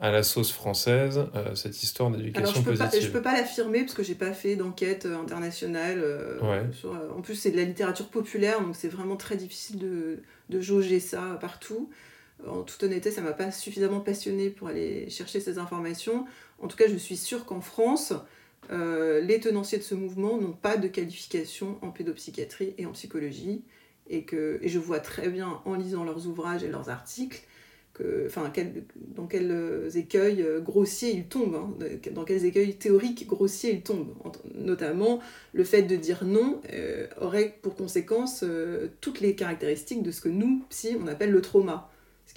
à 0.00 0.10
la 0.10 0.22
sauce 0.22 0.50
française 0.50 1.26
euh, 1.34 1.54
cette 1.54 1.82
histoire 1.82 2.10
d'éducation 2.10 2.62
positive. 2.62 2.90
Pas, 2.90 3.00
je 3.00 3.08
peux 3.08 3.22
pas 3.22 3.34
l'affirmer 3.34 3.80
parce 3.80 3.92
que 3.92 4.02
j'ai 4.02 4.14
pas 4.14 4.32
fait 4.32 4.56
d'enquête 4.56 5.04
euh, 5.04 5.20
internationale. 5.20 6.00
Euh, 6.02 6.38
en 7.14 7.20
plus, 7.20 7.34
c'est 7.34 7.50
de 7.50 7.58
la 7.58 7.64
littérature 7.64 8.08
populaire, 8.08 8.62
donc 8.62 8.74
c'est 8.74 8.88
vraiment 8.88 9.16
très 9.16 9.36
difficile 9.36 9.78
de, 9.78 10.20
de, 10.48 10.60
jauger 10.60 11.00
ça 11.00 11.38
partout. 11.40 11.90
En 12.48 12.62
toute 12.62 12.82
honnêteté, 12.82 13.10
ça 13.10 13.20
m'a 13.20 13.34
pas 13.34 13.52
suffisamment 13.52 14.00
passionné 14.00 14.48
pour 14.48 14.68
aller 14.68 15.10
chercher 15.10 15.38
ces 15.38 15.58
informations. 15.58 16.24
En 16.62 16.68
tout 16.68 16.78
cas, 16.78 16.88
je 16.88 16.96
suis 16.96 17.18
sûre 17.18 17.44
qu'en 17.44 17.60
France, 17.60 18.14
les 18.68 19.40
tenanciers 19.40 19.78
de 19.78 19.82
ce 19.82 19.94
mouvement 19.94 20.36
n'ont 20.36 20.52
pas 20.52 20.76
de 20.76 20.86
qualification 20.86 21.78
en 21.82 21.90
pédopsychiatrie 21.90 22.74
et 22.78 22.86
en 22.86 22.92
psychologie. 22.92 23.64
Et, 24.12 24.24
que, 24.24 24.58
et 24.60 24.68
je 24.68 24.80
vois 24.80 24.98
très 24.98 25.28
bien 25.28 25.60
en 25.64 25.74
lisant 25.74 26.02
leurs 26.02 26.26
ouvrages 26.26 26.64
et 26.64 26.68
leurs 26.68 26.88
articles 26.88 27.46
enfin, 28.26 28.52
dans 29.14 29.26
quels 29.26 29.50
euh, 29.50 29.90
écueils 29.90 30.42
euh, 30.42 30.60
grossiers 30.60 31.12
ils 31.12 31.26
tombent, 31.26 31.54
hein, 31.54 31.86
dans 32.12 32.24
quels 32.24 32.44
écueils 32.44 32.76
théoriques 32.76 33.26
grossiers 33.26 33.72
ils 33.72 33.82
tombent. 33.82 34.14
Notamment, 34.54 35.20
le 35.52 35.64
fait 35.64 35.82
de 35.82 35.96
dire 35.96 36.24
non 36.24 36.60
euh, 36.72 37.06
aurait 37.20 37.58
pour 37.62 37.74
conséquence 37.74 38.44
toutes 39.00 39.20
les 39.20 39.34
caractéristiques 39.34 40.02
de 40.02 40.10
ce 40.10 40.20
que 40.20 40.28
nous, 40.28 40.64
psy, 40.70 40.96
on 41.00 41.06
appelle 41.06 41.30
le 41.30 41.42
trauma. 41.42 41.89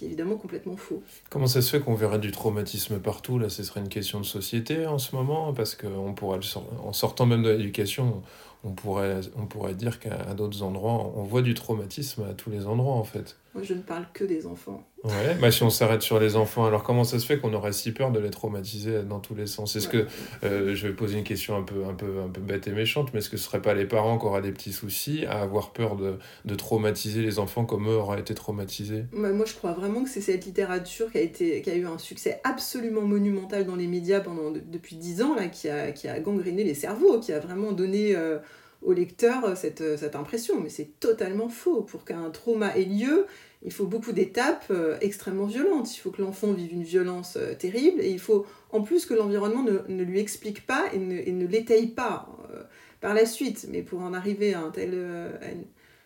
Qui 0.04 0.08
est 0.08 0.12
évidemment 0.12 0.36
complètement 0.36 0.76
faux. 0.76 1.02
Comment 1.30 1.48
ça 1.48 1.62
se 1.62 1.70
fait 1.70 1.82
qu'on 1.82 1.96
verrait 1.96 2.20
du 2.20 2.32
traumatisme 2.32 3.00
partout 3.00 3.40
Là, 3.40 3.48
ce 3.48 3.64
serait 3.64 3.80
une 3.80 3.88
question 3.88 4.20
de 4.20 4.26
société 4.26 4.86
en 4.86 4.98
ce 4.98 5.16
moment, 5.16 5.54
parce 5.54 5.76
qu'en 5.76 6.12
pourrait, 6.12 6.40
en 6.84 6.92
sortant 6.92 7.26
même 7.26 7.42
de 7.42 7.52
l'éducation, 7.52 8.22
on 8.66 8.72
pourrait, 8.72 9.22
on 9.38 9.46
pourrait 9.46 9.76
dire 9.76 10.02
qu'à 10.02 10.34
d'autres 10.34 10.62
endroits, 10.62 11.14
on 11.16 11.24
voit 11.24 11.42
du 11.42 11.54
traumatisme 11.54 12.24
à 12.30 12.34
tous 12.34 12.50
les 12.50 12.66
endroits 12.66 12.96
en 12.96 13.06
fait. 13.06 13.38
Moi, 13.54 13.64
je 13.64 13.76
ne 13.76 13.82
parle 13.82 14.06
que 14.12 14.26
des 14.26 14.46
enfants. 14.46 14.84
Ouais, 15.04 15.36
bah 15.42 15.52
si 15.52 15.64
on 15.64 15.70
s'arrête 15.70 16.02
sur 16.02 16.18
les 16.18 16.38
enfants, 16.38 16.66
alors 16.66 16.84
comment 16.84 17.04
ça 17.04 17.20
se 17.20 17.26
fait 17.26 17.38
qu'on 17.38 17.54
aurait 17.54 17.74
si 17.74 17.92
peur 17.92 18.12
de 18.12 18.20
les 18.20 18.30
traumatiser 18.30 19.04
dans 19.04 19.20
tous 19.20 19.36
les 19.36 19.48
sens? 19.48 19.76
Est-ce 19.76 19.90
que, 19.90 20.08
euh, 20.46 20.74
je 20.76 20.88
vais 20.88 20.94
poser 20.94 21.18
une 21.18 21.26
question 21.26 21.58
un 21.58 21.64
peu, 21.64 21.84
un, 21.86 21.94
peu, 21.94 22.22
un 22.24 22.30
peu 22.30 22.40
bête 22.40 22.68
et 22.68 22.72
méchante, 22.72 23.10
mais 23.14 23.20
est-ce 23.20 23.30
que 23.30 23.36
ce 23.36 23.44
ne 23.44 23.48
seraient 23.48 23.62
pas 23.62 23.74
les 23.74 23.86
parents 23.86 24.18
qui 24.18 24.26
auraient 24.26 24.42
des 24.42 24.54
petits 24.54 24.72
soucis 24.72 25.26
à 25.26 25.42
avoir 25.42 25.74
peur 25.74 25.98
de, 25.98 26.20
de 26.46 26.56
traumatiser 26.56 27.22
les 27.22 27.38
enfants 27.38 27.66
comme 27.66 27.90
eux 27.90 27.96
auraient 27.96 28.22
été 28.22 28.34
traumatisés? 28.34 29.06
Moi, 29.12 29.46
je 29.46 29.54
crois 29.56 29.74
vraiment 29.74 30.06
que 30.06 30.10
c'est 30.10 30.22
cette 30.22 30.46
littérature 30.46 31.12
qui 31.12 31.18
a, 31.18 31.22
été, 31.22 31.62
qui 31.62 31.70
a 31.70 31.76
eu 31.76 31.86
un 31.86 31.98
succès 31.98 32.40
absolument 32.46 33.02
monumental 33.02 33.66
dans 33.66 33.76
les 33.76 33.88
médias 33.88 34.22
pendant, 34.22 34.52
depuis 34.52 34.96
dix 34.96 35.22
ans, 35.22 35.36
là, 35.36 35.48
qui, 35.48 35.68
a, 35.68 35.92
qui 35.92 36.08
a 36.08 36.18
gangréné 36.22 36.64
les 36.64 36.76
cerveaux, 36.76 37.20
qui 37.20 37.34
a 37.34 37.40
vraiment 37.40 37.74
donné... 37.74 38.16
Euh, 38.16 38.38
au 38.84 38.94
lecteur 38.94 39.58
cette, 39.58 39.98
cette 39.98 40.16
impression, 40.16 40.60
mais 40.62 40.70
c'est 40.70 41.00
totalement 41.00 41.50
faux. 41.50 41.82
Pour 41.82 42.06
qu'un 42.06 42.30
trauma 42.30 42.78
ait 42.78 42.86
lieu, 42.86 43.26
il 43.66 43.72
faut 43.72 43.86
beaucoup 43.86 44.12
d'étapes 44.12 44.66
euh, 44.72 44.98
extrêmement 45.02 45.46
violentes. 45.46 45.96
Il 45.96 46.00
faut 46.00 46.12
que 46.12 46.22
l'enfant 46.22 46.52
vive 46.52 46.74
une 46.74 46.84
violence 46.84 47.38
euh, 47.38 47.54
terrible 47.54 48.02
et 48.02 48.10
il 48.10 48.20
faut 48.20 48.46
en 48.72 48.82
plus 48.82 49.06
que 49.06 49.14
l'environnement 49.14 49.64
ne, 49.64 49.80
ne, 49.88 50.04
lui 50.04 50.20
explique 50.20 50.66
pas 50.66 50.86
et 50.94 51.00
ne, 51.00 51.32
ne 51.32 51.48
l'étaye 51.48 51.88
pas 51.88 52.28
euh, 52.52 52.64
par 53.00 53.14
la 53.14 53.26
suite. 53.26 53.68
Mais 53.72 53.82
pour 53.82 54.02
en 54.02 54.14
arriver 54.14 54.54
à, 54.54 54.62
un 54.62 54.70
tel, 54.70 54.94
à, 55.42 55.52
une, 55.52 55.64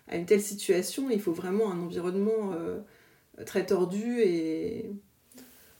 à, 0.07 0.17
une, 0.17 0.25
telle 0.25 0.41
situation, 0.41 1.09
il 1.09 1.19
faut 1.19 1.33
vraiment 1.33 1.71
un 1.71 1.79
environnement 1.79 2.53
très 3.45 3.65
tordu 3.65 4.21
et... 4.21 4.91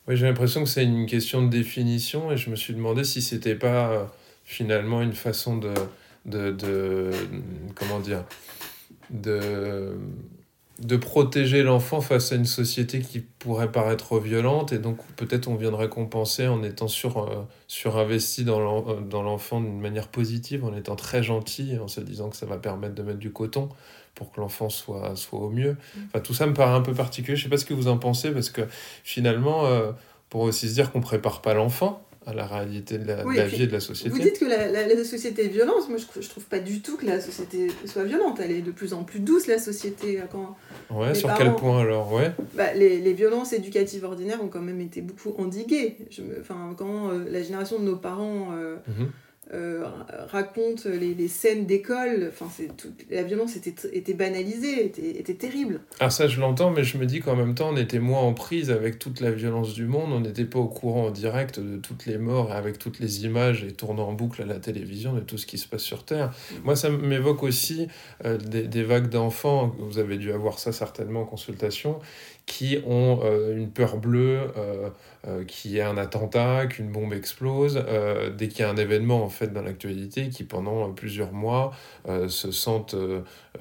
Oui, 0.08 0.16
j'ai 0.16 0.25
l'impression 0.25 0.63
que 0.63 0.70
c'est 0.70 0.86
une 0.86 1.06
question 1.06 1.44
de 1.44 1.50
définition 1.50 2.32
et 2.32 2.38
je 2.38 2.50
me 2.50 2.56
suis 2.56 2.74
demandé 2.74 3.04
si 3.04 3.22
c'était 3.22 3.56
pas 3.56 4.16
finalement 4.46 5.01
une 5.01 5.13
façon 5.13 5.58
de, 5.58 5.74
de, 6.27 6.51
de 6.51 7.12
comment 7.75 8.00
dire 8.00 8.24
de 9.10 9.98
de 10.79 10.96
protéger 10.96 11.63
l'enfant 11.63 12.01
face 12.01 12.31
à 12.31 12.36
une 12.36 12.46
société 12.46 13.00
qui 13.00 13.19
pourrait 13.19 13.72
paraître 13.72 14.19
violente 14.19 14.74
et 14.74 14.77
donc 14.77 14.98
peut-être 15.15 15.48
on 15.48 15.55
viendrait 15.55 15.89
compenser 15.89 16.48
en 16.48 16.62
étant 16.62 16.88
sur, 16.88 17.17
euh, 17.17 17.48
surinvesti 17.67 18.46
euh, 18.48 19.01
dans 19.01 19.24
l'enfant 19.24 19.60
d'une 19.60 19.79
manière 19.79 20.07
positive, 20.07 20.65
en 20.65 20.75
étant 20.75 20.96
très 20.96 21.24
gentil, 21.24 21.77
en 21.81 21.88
se 21.88 22.00
disant 22.00 22.29
que 22.29 22.36
ça 22.36 22.46
va 22.46 22.57
permettre 22.57 22.93
de 22.93 23.01
mettre 23.01 23.17
du 23.17 23.31
coton 23.31 23.69
pour 24.13 24.31
que 24.31 24.39
l'enfant 24.39 24.69
soit, 24.69 25.15
soit 25.15 25.39
au 25.39 25.50
mieux. 25.50 25.74
Mm. 25.74 26.00
Enfin, 26.07 26.19
tout 26.19 26.34
ça 26.34 26.46
me 26.46 26.53
paraît 26.53 26.75
un 26.75 26.81
peu 26.81 26.93
particulier. 26.93 27.36
Je 27.36 27.43
sais 27.43 27.50
pas 27.50 27.57
ce 27.57 27.65
que 27.65 27.74
vous 27.74 27.88
en 27.88 27.98
pensez 27.98 28.31
parce 28.31 28.51
que 28.51 28.62
finalement, 29.03 29.65
euh, 29.65 29.91
pour 30.29 30.41
aussi 30.41 30.69
se 30.69 30.74
dire 30.75 30.91
qu'on 30.91 31.01
prépare 31.01 31.41
pas 31.41 31.55
l'enfant, 31.55 32.07
à 32.27 32.34
la 32.34 32.46
réalité 32.46 32.98
de 32.98 33.07
la, 33.07 33.25
oui, 33.25 33.36
de 33.36 33.39
la 33.39 33.48
vie 33.48 33.63
et 33.63 33.67
de 33.67 33.72
la 33.72 33.79
société. 33.79 34.10
Vous 34.10 34.19
dites 34.19 34.38
que 34.38 34.46
la, 34.46 34.69
la, 34.69 34.86
la 34.86 35.03
société 35.05 35.46
est 35.46 35.48
violente. 35.48 35.88
Moi, 35.88 35.98
je, 35.98 36.22
je 36.22 36.29
trouve 36.29 36.43
pas 36.43 36.60
du 36.60 36.81
tout 36.81 36.98
que 36.98 37.05
la 37.05 37.22
société 37.22 37.72
soit 37.86 38.03
violente. 38.03 38.39
Elle 38.43 38.51
est 38.51 38.62
de 38.62 38.72
plus 38.72 38.93
en 38.93 39.03
plus 39.05 39.22
douce, 39.22 39.48
la 39.48 39.60
société. 39.60 40.19
Quand 40.29 40.57
ouais, 40.89 41.15
sur 41.15 41.29
parents, 41.29 41.39
quel 41.39 41.55
point 41.55 41.79
alors 41.79 42.12
ouais. 42.12 42.31
bah, 42.53 42.74
les, 42.74 43.00
les, 43.00 43.13
violences 43.13 43.53
éducatives 43.53 44.03
ordinaires 44.03 44.43
ont 44.43 44.50
quand 44.50 44.62
même 44.62 44.81
été 44.81 45.00
beaucoup 45.00 45.34
endiguées. 45.41 45.96
Je 46.10 46.22
me, 46.22 46.43
quand 46.77 47.12
euh, 47.12 47.25
la 47.29 47.41
génération 47.41 47.79
de 47.79 47.86
nos 47.86 47.96
parents... 47.96 48.50
Euh, 48.51 48.75
mm 48.88 48.91
-hmm 48.91 49.05
euh, 49.05 49.26
raconte 50.30 50.86
les, 50.86 51.14
les 51.14 51.28
scènes 51.28 51.66
d'école. 51.66 52.32
Enfin, 52.32 52.48
la 53.10 53.24
violence 53.24 53.56
était, 53.56 53.74
était 53.94 54.14
banalisée, 54.14 54.86
était, 54.86 55.20
était 55.20 55.34
terrible. 55.36 55.82
Ah 56.00 56.10
ça, 56.10 56.28
je 56.28 56.40
l'entends, 56.40 56.72
mais 56.72 56.84
je 56.84 56.98
me 56.98 57.06
dis 57.06 57.20
qu'en 57.20 57.36
même 57.36 57.56
temps, 57.56 57.70
on 57.72 57.78
était 57.78 58.00
moins 58.00 58.22
en 58.22 58.34
prise 58.34 58.72
avec 58.72 59.00
toute 59.00 59.22
la 59.22 59.32
violence 59.32 59.74
du 59.74 59.86
monde. 59.86 60.12
On 60.12 60.20
n'était 60.20 60.46
pas 60.46 60.60
au 60.60 60.68
courant 60.68 61.06
en 61.06 61.12
direct 61.12 61.60
de 61.60 61.78
toutes 61.78 62.06
les 62.06 62.18
morts, 62.18 62.52
avec 62.52 62.80
toutes 62.80 63.00
les 63.00 63.26
images 63.26 63.64
et 63.64 63.72
tournant 63.72 64.08
en 64.10 64.14
boucle 64.14 64.42
à 64.42 64.46
la 64.46 64.60
télévision 64.60 65.14
de 65.14 65.22
tout 65.22 65.38
ce 65.38 65.46
qui 65.46 65.58
se 65.58 65.68
passe 65.68 65.84
sur 65.84 66.06
Terre. 66.06 66.28
Mmh. 66.28 66.56
Moi, 66.64 66.76
ça 66.76 66.90
m'évoque 66.90 67.44
aussi 67.44 67.88
euh, 68.26 68.38
des, 68.38 68.64
des 68.68 68.84
vagues 68.84 69.10
d'enfants, 69.10 69.76
vous 69.80 70.00
avez 70.00 70.18
dû 70.18 70.32
avoir 70.32 70.60
ça 70.60 70.72
certainement 70.72 71.22
en 71.22 71.26
consultation, 71.26 72.00
qui 72.48 72.80
ont 72.88 73.20
euh, 73.24 73.56
une 73.56 73.70
peur 73.70 73.98
bleue, 73.98 74.39
euh, 74.58 74.89
euh, 75.27 75.44
qu'il 75.44 75.72
y 75.72 75.77
ait 75.77 75.84
un 75.84 75.98
attentat, 75.98 76.66
qu'une 76.66 76.89
bombe 76.89 77.13
explose, 77.13 77.84
dès 78.38 78.48
qu'il 78.48 78.62
y 78.62 78.63
a 78.63 78.70
un 78.70 78.77
événement 78.77 79.24
en 79.24 79.30
fait 79.30 79.54
dans 79.54 79.62
l'actualité, 79.62 80.30
qui 80.30 80.46
pendant 80.46 80.89
plusieurs 80.92 81.34
mois 81.34 81.74
se 82.27 82.51
sentent 82.51 82.96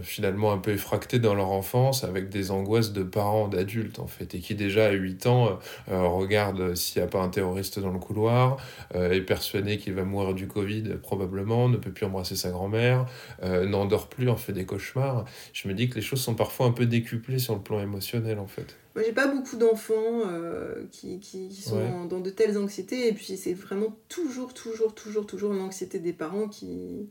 finalement 0.00 0.52
un 0.52 0.58
peu 0.58 0.70
effractés 0.70 1.18
dans 1.18 1.34
leur 1.34 1.50
enfance 1.50 2.04
avec 2.04 2.28
des 2.28 2.52
angoisses 2.52 2.92
de 2.92 3.02
parents, 3.02 3.48
d'adultes 3.48 3.98
en 3.98 4.06
fait, 4.06 4.36
et 4.36 4.38
qui 4.38 4.54
déjà 4.54 4.86
à 4.86 4.92
8 4.92 5.26
ans 5.26 5.58
regardent 5.88 6.76
s'il 6.76 7.02
n'y 7.02 7.08
a 7.08 7.10
pas 7.10 7.20
un 7.20 7.28
terroriste 7.28 7.80
dans 7.80 7.90
le 7.90 7.98
couloir, 7.98 8.58
est 8.94 9.20
persuadé 9.22 9.78
qu'il 9.78 9.94
va 9.94 10.04
mourir 10.04 10.34
du 10.34 10.46
Covid 10.46 10.84
probablement, 11.02 11.68
ne 11.68 11.76
peut 11.76 11.90
plus 11.90 12.06
embrasser 12.06 12.36
sa 12.36 12.50
grand-mère, 12.50 13.06
n'endort 13.42 14.08
plus, 14.08 14.28
en 14.28 14.36
fait 14.36 14.52
des 14.52 14.66
cauchemars. 14.66 15.24
Je 15.52 15.66
me 15.66 15.74
dis 15.74 15.88
que 15.88 15.96
les 15.96 16.02
choses 16.02 16.20
sont 16.20 16.34
parfois 16.34 16.66
un 16.66 16.72
peu 16.72 16.86
décuplées 16.86 17.40
sur 17.40 17.54
le 17.54 17.60
plan 17.60 17.80
émotionnel 17.80 18.38
en 18.38 18.46
fait. 18.46 18.75
Moi, 18.94 19.04
j'ai 19.04 19.12
pas 19.12 19.26
beaucoup 19.26 19.56
d'enfants 19.56 20.22
euh, 20.26 20.84
qui, 20.90 21.20
qui, 21.20 21.48
qui, 21.48 21.62
sont 21.62 21.76
ouais. 21.76 22.08
dans 22.08 22.20
de 22.20 22.30
telles 22.30 22.56
anxiétés. 22.56 23.08
Et 23.08 23.12
puis, 23.12 23.36
c'est 23.36 23.52
vraiment 23.52 23.94
toujours, 24.08 24.54
toujours, 24.54 24.94
toujours, 24.94 25.26
toujours 25.26 25.52
l'anxiété 25.52 25.98
des 25.98 26.14
parents 26.14 26.48
qui, 26.48 27.10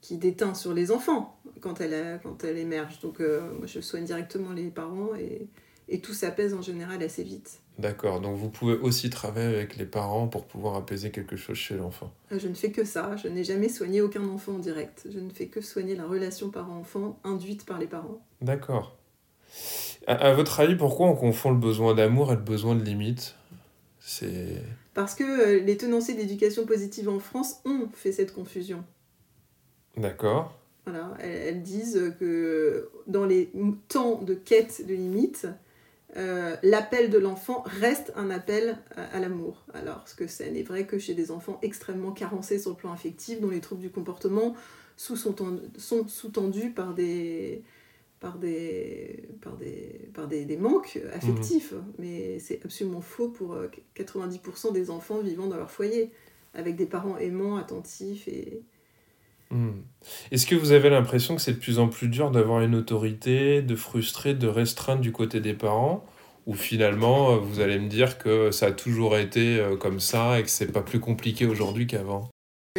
qui 0.00 0.16
déteint 0.16 0.54
sur 0.54 0.72
les 0.72 0.90
enfants 0.90 1.38
quand 1.60 1.80
elle, 1.80 2.18
quand 2.22 2.44
elle 2.44 2.56
émerge. 2.56 3.00
Donc, 3.00 3.20
euh, 3.20 3.52
moi, 3.58 3.66
je 3.66 3.80
soigne 3.80 4.04
directement 4.04 4.52
les 4.52 4.70
parents 4.70 5.14
et, 5.16 5.48
et 5.88 6.00
tout 6.00 6.14
s'apaise 6.14 6.54
en 6.54 6.62
général 6.62 7.02
assez 7.02 7.24
vite. 7.24 7.60
D'accord, 7.78 8.20
donc 8.20 8.36
vous 8.36 8.48
pouvez 8.48 8.74
aussi 8.74 9.08
travailler 9.08 9.54
avec 9.54 9.76
les 9.76 9.86
parents 9.86 10.26
pour 10.26 10.46
pouvoir 10.46 10.74
apaiser 10.74 11.10
quelque 11.12 11.36
chose 11.36 11.56
chez 11.56 11.76
l'enfant. 11.76 12.12
Euh, 12.32 12.38
je 12.38 12.48
ne 12.48 12.54
fais 12.54 12.72
que 12.72 12.84
ça, 12.84 13.14
je 13.16 13.28
n'ai 13.28 13.44
jamais 13.44 13.68
soigné 13.68 14.00
aucun 14.00 14.24
enfant 14.24 14.54
en 14.54 14.58
direct. 14.58 15.06
Je 15.12 15.20
ne 15.20 15.30
fais 15.30 15.46
que 15.46 15.60
soigner 15.60 15.94
la 15.94 16.04
relation 16.04 16.50
parent-enfant 16.50 17.20
induite 17.22 17.64
par 17.64 17.78
les 17.78 17.86
parents. 17.86 18.20
D'accord. 18.40 18.96
À, 20.08 20.14
à, 20.14 20.32
votre 20.32 20.58
avis, 20.60 20.74
pourquoi 20.74 21.06
on 21.06 21.14
confond 21.14 21.50
le 21.50 21.58
besoin 21.58 21.94
d'amour 21.94 22.32
et 22.32 22.34
le 22.34 22.40
besoin 22.40 22.74
de 22.74 22.82
limite? 22.82 23.36
C'est 24.00 24.62
parce 24.94 25.14
que 25.14 25.22
euh, 25.22 25.60
les 25.60 25.76
tenanciers 25.76 26.14
d'éducation 26.14 26.64
positive 26.64 27.10
en 27.10 27.18
France 27.18 27.60
ont 27.66 27.88
fait 27.92 28.10
cette 28.10 28.34
confusion. 28.34 28.82
D'accord. 29.98 30.58
Voilà, 30.86 31.12
elles, 31.20 31.62
disent 31.62 32.14
que 32.18 32.88
dans 33.06 33.26
les 33.26 33.52
temps 33.88 34.22
de 34.22 34.32
quête 34.32 34.86
de 34.86 34.94
limite, 34.94 35.46
euh, 36.16 36.56
l'appel 36.62 37.10
de 37.10 37.18
l'enfant 37.18 37.62
reste 37.66 38.12
un 38.16 38.30
appel 38.30 38.78
à, 38.96 39.02
à 39.04 39.20
l'amour. 39.20 39.62
Alors 39.74 40.04
que 40.16 40.26
ce 40.26 40.42
n'est 40.42 40.62
vrai 40.62 40.86
que 40.86 40.98
chez 40.98 41.12
des 41.12 41.30
enfants 41.30 41.58
extrêmement 41.60 42.12
carencés 42.12 42.58
sur 42.58 42.70
le 42.70 42.76
plan 42.76 42.92
affectif, 42.92 43.42
dont 43.42 43.50
les 43.50 43.60
troubles 43.60 43.82
du 43.82 43.90
comportement 43.90 44.54
sont 44.96 45.16
sous-tendus 45.16 46.70
par 46.70 46.94
des, 46.94 47.62
par 48.20 48.38
des, 48.38 49.28
par 49.40 49.56
des, 49.56 50.08
par 50.14 50.28
des, 50.28 50.44
des 50.44 50.56
manques 50.56 50.98
affectifs. 51.12 51.72
Mmh. 51.72 51.92
Mais 51.98 52.38
c'est 52.38 52.64
absolument 52.64 53.00
faux 53.00 53.28
pour 53.28 53.56
90% 53.96 54.72
des 54.72 54.90
enfants 54.90 55.20
vivant 55.20 55.46
dans 55.46 55.56
leur 55.56 55.70
foyer, 55.70 56.10
avec 56.54 56.76
des 56.76 56.86
parents 56.86 57.18
aimants, 57.18 57.56
attentifs 57.56 58.28
et... 58.28 58.62
Mmh. 59.50 59.70
Est-ce 60.30 60.46
que 60.46 60.54
vous 60.54 60.72
avez 60.72 60.90
l'impression 60.90 61.34
que 61.34 61.40
c'est 61.40 61.54
de 61.54 61.58
plus 61.58 61.78
en 61.78 61.88
plus 61.88 62.08
dur 62.08 62.30
d'avoir 62.30 62.60
une 62.60 62.74
autorité, 62.74 63.62
de 63.62 63.76
frustrer, 63.76 64.34
de 64.34 64.46
restreindre 64.46 65.00
du 65.00 65.12
côté 65.12 65.40
des 65.40 65.54
parents? 65.54 66.04
Ou 66.46 66.54
finalement 66.54 67.36
vous 67.38 67.60
allez 67.60 67.78
me 67.78 67.88
dire 67.88 68.18
que 68.18 68.50
ça 68.50 68.66
a 68.66 68.72
toujours 68.72 69.18
été 69.18 69.62
comme 69.80 70.00
ça 70.00 70.40
et 70.40 70.42
que 70.42 70.48
c'est 70.48 70.72
pas 70.72 70.82
plus 70.82 70.98
compliqué 70.98 71.46
aujourd'hui 71.46 71.86
qu'avant? 71.86 72.30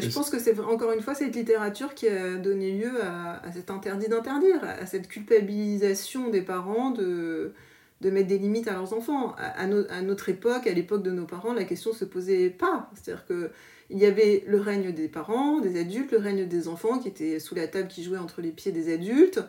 Je 0.01 0.10
pense 0.10 0.29
que 0.29 0.39
c'est 0.39 0.60
encore 0.60 0.91
une 0.91 1.01
fois 1.01 1.15
cette 1.15 1.36
littérature 1.36 1.94
qui 1.94 2.08
a 2.08 2.36
donné 2.36 2.72
lieu 2.72 3.01
à, 3.03 3.46
à 3.46 3.51
cet 3.51 3.72
interdit 3.72 4.08
d'interdire, 4.08 4.63
à 4.63 4.86
cette 4.86 5.08
culpabilisation 5.08 6.29
des 6.29 6.41
parents 6.41 6.91
de, 6.91 7.53
de 8.01 8.10
mettre 8.10 8.27
des 8.27 8.38
limites 8.38 8.68
à 8.68 8.74
leurs 8.74 8.94
enfants. 8.94 9.36
À, 9.38 9.62
à, 9.62 9.68
no, 9.68 9.84
à 9.89 10.01
notre 10.01 10.29
époque, 10.29 10.68
à 10.68 10.74
l'époque 10.74 11.03
de 11.03 11.12
nos 11.12 11.25
parents, 11.25 11.53
la 11.53 11.65
question 11.65 11.91
ne 11.91 11.96
se 11.96 12.06
posait 12.06 12.50
pas. 12.50 12.89
C'est-à-dire 12.96 13.25
qu'il 13.25 13.98
y 13.98 14.06
avait 14.06 14.44
le 14.48 14.60
règne 14.60 14.91
des 14.91 15.08
parents, 15.08 15.60
des 15.60 15.79
adultes, 15.79 16.12
le 16.12 16.20
règne 16.20 16.48
des 16.48 16.68
enfants 16.68 17.00
qui 17.00 17.08
étaient 17.08 17.39
sous 17.39 17.56
la 17.56 17.68
table, 17.68 17.88
qui 17.88 18.03
jouaient 18.03 18.18
entre 18.18 18.41
les 18.41 18.51
pieds 18.51 18.72
des 18.72 18.94
adultes. 18.94 19.39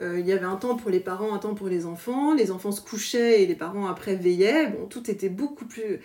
Euh, 0.00 0.20
il 0.20 0.26
y 0.26 0.32
avait 0.32 0.44
un 0.44 0.56
temps 0.56 0.76
pour 0.76 0.90
les 0.90 1.00
parents, 1.00 1.34
un 1.34 1.38
temps 1.38 1.54
pour 1.54 1.68
les 1.68 1.84
enfants. 1.86 2.34
Les 2.34 2.50
enfants 2.50 2.70
se 2.70 2.80
couchaient 2.80 3.42
et 3.42 3.46
les 3.46 3.54
parents 3.54 3.86
après 3.86 4.14
veillaient. 4.14 4.68
Bon, 4.68 4.86
tout 4.86 5.10
était 5.10 5.28
beaucoup 5.28 5.64
plus 5.64 6.00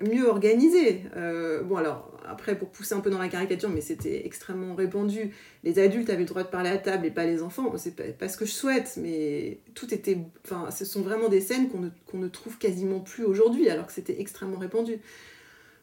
mieux 0.00 0.28
organisé. 0.28 1.02
Euh, 1.16 1.62
bon, 1.62 1.76
alors, 1.76 2.10
après, 2.28 2.58
pour 2.58 2.68
pousser 2.68 2.94
un 2.94 3.00
peu 3.00 3.10
dans 3.10 3.18
la 3.18 3.28
caricature, 3.28 3.68
mais 3.68 3.80
c'était 3.80 4.26
extrêmement 4.26 4.74
répandu. 4.74 5.30
Les 5.62 5.78
adultes 5.78 6.10
avaient 6.10 6.20
le 6.20 6.26
droit 6.26 6.42
de 6.42 6.48
parler 6.48 6.70
à 6.70 6.78
table 6.78 7.06
et 7.06 7.10
pas 7.10 7.24
les 7.24 7.42
enfants. 7.42 7.72
C'est 7.76 7.94
pas, 7.94 8.04
pas, 8.18 8.28
ce 8.28 8.36
que 8.36 8.44
je 8.44 8.52
souhaite, 8.52 8.98
mais 9.00 9.60
tout 9.74 9.92
était. 9.94 10.18
Enfin, 10.44 10.70
ce 10.70 10.84
sont 10.84 11.02
vraiment 11.02 11.28
des 11.28 11.40
scènes 11.40 11.68
qu'on 11.68 11.80
ne, 11.80 12.24
ne 12.24 12.28
trouve 12.28 12.58
quasiment 12.58 13.00
plus 13.00 13.24
aujourd'hui, 13.24 13.70
alors 13.70 13.86
que 13.86 13.92
c'était 13.92 14.20
extrêmement 14.20 14.58
répandu. 14.58 14.98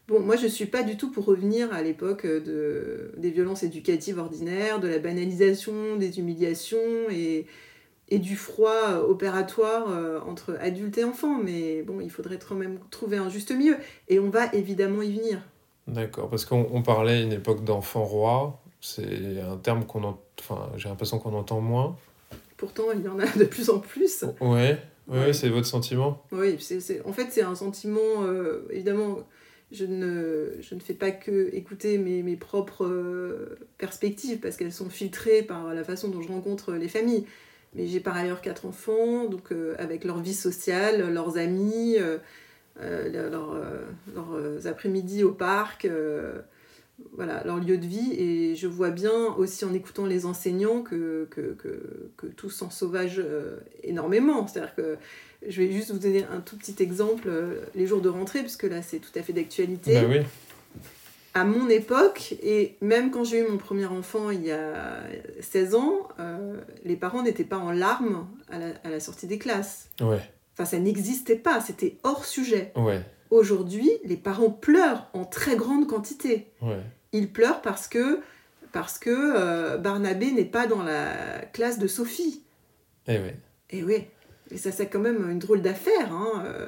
Bon, 0.08 0.20
moi, 0.20 0.36
je 0.36 0.44
ne 0.44 0.50
suis 0.50 0.68
pas 0.68 0.84
du 0.84 0.98
tout 0.98 1.10
pour 1.12 1.26
revenir 1.26 1.74
à 1.74 1.82
l'époque 1.82 2.28
de, 2.28 3.12
des 3.18 3.32
violences 3.32 3.64
éducatives 3.64 4.20
ordinaires, 4.20 4.80
de 4.80 4.88
la 4.88 5.00
banalisation, 5.00 5.96
des 5.96 6.20
humiliations 6.20 7.10
et, 7.10 7.48
et 8.10 8.20
du 8.20 8.36
froid 8.36 9.00
opératoire 9.08 9.90
euh, 9.90 10.20
entre 10.22 10.58
adultes 10.60 11.00
et 11.00 11.04
enfants. 11.04 11.40
Mais 11.44 11.82
bon, 11.82 12.02
il 12.02 12.12
faudrait 12.12 12.38
quand 12.38 12.54
même 12.54 12.78
trouver 12.92 13.18
un 13.18 13.30
juste 13.30 13.52
milieu. 13.52 13.78
Et 14.08 14.20
on 14.20 14.30
va 14.30 14.54
évidemment 14.54 15.02
y 15.02 15.12
venir. 15.12 15.42
D'accord, 15.88 16.30
parce 16.30 16.46
qu'on 16.46 16.84
parlait 16.84 17.24
une 17.24 17.34
époque 17.34 17.64
d'enfant 17.64 18.04
roi. 18.04 18.62
C'est 18.82 19.40
un 19.42 19.58
terme 19.58 19.86
qu'on 19.86 20.04
entend... 20.04 20.22
Enfin, 20.40 20.70
j'ai 20.78 20.90
l'impression 20.90 21.18
qu'on 21.18 21.34
entend 21.34 21.62
moins. 21.62 21.96
Pourtant, 22.58 22.84
il 22.94 23.02
y 23.02 23.08
en 23.08 23.18
a 23.20 23.26
de 23.26 23.46
plus 23.46 23.72
en 23.72 23.80
plus. 23.80 24.24
Ouais, 24.40 24.78
ouais, 25.08 25.20
ouais. 25.20 25.34
c'est 25.34 25.50
votre 25.50 25.66
sentiment? 25.66 26.24
Oui, 26.32 26.58
en 27.06 27.14
fait, 27.14 27.28
c'est 27.32 27.42
un 27.42 27.56
sentiment, 27.56 28.24
euh, 28.24 28.68
évidemment 28.70 29.18
je 29.72 29.86
ne, 29.86 30.54
je 30.62 30.76
ne 30.76 30.80
fais 30.80 30.94
pas 30.94 31.12
que 31.12 31.50
écouter 31.54 31.98
mes, 31.98 32.36
propres 32.36 32.86
euh, 32.86 33.58
perspectives 33.78 34.40
parce 34.40 34.58
qu'elles 34.58 34.74
sont 34.74 34.90
filtrées 34.90 35.42
par 35.42 35.74
la 35.74 35.84
façon 35.84 36.10
dont 36.10 36.22
je 36.22 36.28
rencontre 36.28 36.74
les 36.74 36.88
familles. 36.88 37.26
Mais 37.74 37.88
j'ai 37.88 38.00
par 38.00 38.16
ailleurs 38.16 38.42
quatre 38.42 38.66
enfants, 38.66 39.26
donc 39.26 39.52
euh, 39.52 39.76
avec 39.80 40.06
leur 40.06 40.20
vie 40.20 40.34
sociale, 40.34 41.12
leurs 41.12 41.38
amis, 41.38 41.98
euh, 42.00 42.20
leurs 42.80 43.30
leur, 43.30 43.58
leur 44.14 44.68
après-midi 44.68 45.24
au 45.24 45.32
parc. 45.32 45.88
Voilà, 47.16 47.44
leur 47.46 47.58
lieu 47.58 47.78
de 47.78 47.86
vie. 47.86 48.14
Et 48.18 48.56
je 48.56 48.68
vois 48.68 48.90
bien 48.92 49.34
aussi 49.38 49.66
en 49.66 49.74
écoutant 49.74 50.06
les 50.06 50.26
enseignants 50.26 50.82
que, 50.82 51.28
que, 51.32 51.54
que, 51.54 52.10
que 52.18 52.28
tout 52.28 52.50
s'en 52.50 52.70
sauvage 52.70 53.20
euh, 53.24 53.58
énormément. 53.84 54.48
C'est-à-dire 54.48 54.76
que 54.76 54.98
je 55.48 55.62
vais 55.62 55.72
juste 55.72 55.92
vous 55.92 56.00
donner 56.00 56.24
un 56.26 56.40
tout 56.42 56.58
petit 56.58 56.82
exemple, 56.82 57.28
euh, 57.28 57.62
les 57.76 57.86
jours 57.88 58.02
de 58.02 58.10
rentrée, 58.10 58.40
puisque 58.42 58.64
là 58.64 58.82
c'est 58.82 59.00
tout 59.00 59.18
à 59.18 59.22
fait 59.22 59.34
d'actualité. 59.34 59.94
Bah 60.02 60.08
oui. 60.10 60.20
À 61.34 61.44
mon 61.44 61.68
époque, 61.68 62.34
et 62.42 62.76
même 62.80 63.12
quand 63.12 63.26
j'ai 63.26 63.40
eu 63.46 63.50
mon 63.50 63.58
premier 63.58 63.86
enfant 63.88 64.30
il 64.30 64.46
y 64.46 64.52
a 64.52 65.02
16 65.42 65.76
ans, 65.76 66.08
euh, 66.18 66.56
les 66.86 66.96
parents 66.96 67.24
n'étaient 67.24 67.44
pas 67.44 67.58
en 67.58 67.72
larmes 67.72 68.26
à 68.50 68.58
la, 68.58 68.68
à 68.86 68.90
la 68.90 69.02
sortie 69.02 69.28
des 69.28 69.38
classes. 69.38 69.90
Ouais, 70.00 70.22
Enfin, 70.54 70.64
ça 70.64 70.80
n'existait 70.80 71.36
pas, 71.36 71.60
c'était 71.60 71.98
hors 72.04 72.24
sujet. 72.24 72.72
ouais, 72.78 73.02
Aujourd'hui, 73.36 73.92
les 74.06 74.16
parents 74.18 74.50
pleurent 74.50 75.08
en 75.14 75.26
très 75.26 75.56
grande 75.56 75.88
quantité. 75.88 76.48
ouais. 76.62 76.80
Ils 77.12 77.32
pleurent 77.32 77.62
parce 77.62 77.88
que, 77.88 78.20
parce 78.74 78.98
que 79.00 79.10
euh, 79.10 79.78
Barnabé 79.78 80.32
n'est 80.32 80.44
pas 80.46 80.68
dans 80.68 80.84
la 80.84 81.08
classe 81.54 81.80
de 81.80 81.88
Sophie. 81.88 82.44
Et 83.08 83.14
ouais. 83.20 83.36
Et 83.72 83.84
oui, 83.84 84.04
et 84.52 84.58
ça 84.58 84.72
c'est 84.72 84.88
quand 84.88 85.00
même 85.00 85.30
une 85.32 85.40
drôle 85.40 85.62
d'affaire. 85.62 86.12
Hein. 86.12 86.44
euh. 86.46 86.68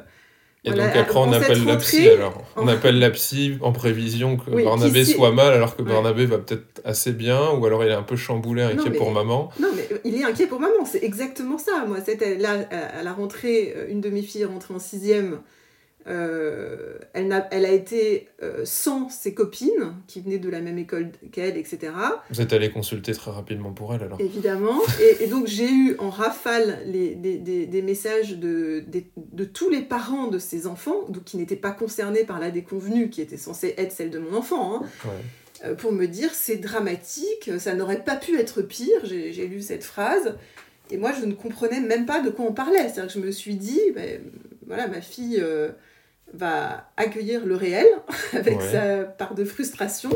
Et 0.65 0.69
Voilà, 0.71 0.87
donc 0.87 0.97
après, 0.97 1.19
on 1.19 1.31
appelle 1.31 1.63
la 1.65 1.77
psy 1.77 2.09
alors. 2.09 2.43
On 2.57 2.63
en- 2.63 2.67
appelle 2.67 2.99
la 2.99 3.09
psy 3.11 3.57
en 3.61 3.71
prévision 3.71 4.35
que 4.37 4.49
Oui, 4.51 4.63
Barnabé 4.65 5.05
sait- 5.05 5.13
soit 5.13 5.31
mal, 5.31 5.53
alors 5.53 5.75
que 5.77 5.81
Ouais. 5.83 5.89
Barnabé 5.91 6.25
va 6.25 6.37
peut-être 6.39 6.81
assez 6.83 7.13
bien, 7.13 7.51
ou 7.51 7.65
alors 7.65 7.83
il 7.85 7.89
est 7.89 7.93
un 7.93 8.03
peu 8.03 8.15
chamboulé, 8.17 8.63
inquiet 8.63 8.75
Non, 8.77 8.85
mais- 8.91 8.97
pour 8.97 9.11
maman. 9.11 9.49
Non, 9.59 9.69
mais 9.75 9.87
il 10.03 10.15
est 10.15 10.23
inquiet 10.25 10.47
pour 10.47 10.59
maman, 10.59 10.83
c'est 10.85 11.03
exactement 11.03 11.57
ça. 11.57 11.85
Moi, 11.87 11.99
c'était 12.05 12.35
là, 12.35 12.65
à 12.71 12.99
à 12.99 13.03
la 13.03 13.13
rentrée, 13.13 13.73
euh, 13.77 13.87
une 13.89 14.01
de 14.01 14.09
mes 14.09 14.21
filles 14.21 14.41
est 14.43 14.45
rentrée 14.45 14.73
en 14.73 14.79
sixième. 14.79 15.39
Euh, 16.07 16.97
elle, 17.13 17.31
a 17.33 17.71
été 17.71 18.29
euh, 18.41 18.61
sans 18.63 19.09
ses 19.09 19.33
copines, 19.33 19.93
qui 20.07 20.21
venaient 20.21 20.37
de 20.37 20.49
la 20.49 20.61
même 20.61 20.77
école 20.77 21.11
qu'elle, 21.31 21.57
etc. 21.57 21.91
Vous 22.29 22.41
êtes 22.41 22.53
allé 22.53 22.69
consulter 22.71 23.13
très 23.13 23.31
rapidement 23.31 23.73
pour 23.73 23.93
elle 23.93 24.03
alors. 24.03 24.19
Évidemment. 24.21 24.79
Et, 25.01 25.23
et 25.25 25.27
donc, 25.27 25.47
j'ai 25.47 25.69
eu 25.69 25.95
en 25.99 26.09
rafale 26.09 26.79
les, 26.85 27.15
des, 27.15 27.37
des- 27.37 27.65
des 27.65 27.81
messages 27.81 28.37
de, 28.37 28.83
des- 28.87 29.07
de 29.17 29.43
tous 29.43 29.69
les 29.69 29.81
parents 29.81 30.27
de 30.27 30.39
ces 30.39 30.67
enfants, 30.67 31.05
donc 31.09 31.23
qui 31.25 31.37
n'étaient 31.37 31.55
pas 31.55 31.71
concernés 31.71 32.23
par 32.23 32.39
la 32.39 32.51
déconvenue, 32.51 33.09
qui 33.09 33.21
était 33.21 33.37
censée 33.37 33.73
être 33.77 33.91
celle 33.91 34.09
de 34.09 34.19
mon 34.19 34.35
enfant. 34.35 34.75
hein. 34.77 34.85
Ouais. 35.05 35.65
euh, 35.69 35.75
pour 35.75 35.91
me 35.91 36.05
dire 36.07 36.29
c'est 36.33 36.57
dramatique, 36.57 37.49
ça 37.59 37.73
n'aurait 37.75 38.03
pas 38.03 38.15
pu 38.15 38.37
être 38.39 38.61
pire. 38.61 39.01
J'ai 39.03 39.47
lu 39.47 39.61
cette 39.61 39.83
phrase 39.83 40.35
et 40.91 40.97
moi 40.97 41.11
je 41.19 41.25
ne 41.25 41.33
comprenais 41.33 41.81
même 41.81 42.05
pas 42.05 42.21
de 42.21 42.29
quoi 42.29 42.45
on 42.45 42.53
parlait. 42.53 42.83
C'est-à-dire 42.89 43.07
que 43.07 43.19
je 43.19 43.25
me 43.25 43.31
suis 43.31 43.55
dit, 43.55 43.81
ben, 43.95 44.21
voilà, 44.67 44.87
ma 44.87 45.01
fille 45.01 45.43
va 46.33 46.89
accueillir 46.97 47.45
le 47.45 47.55
réel 47.55 47.87
avec 48.33 48.59
Ouais. 48.59 48.71
sa 48.71 48.97
part 49.05 49.35
de 49.35 49.43
frustration 49.45 50.09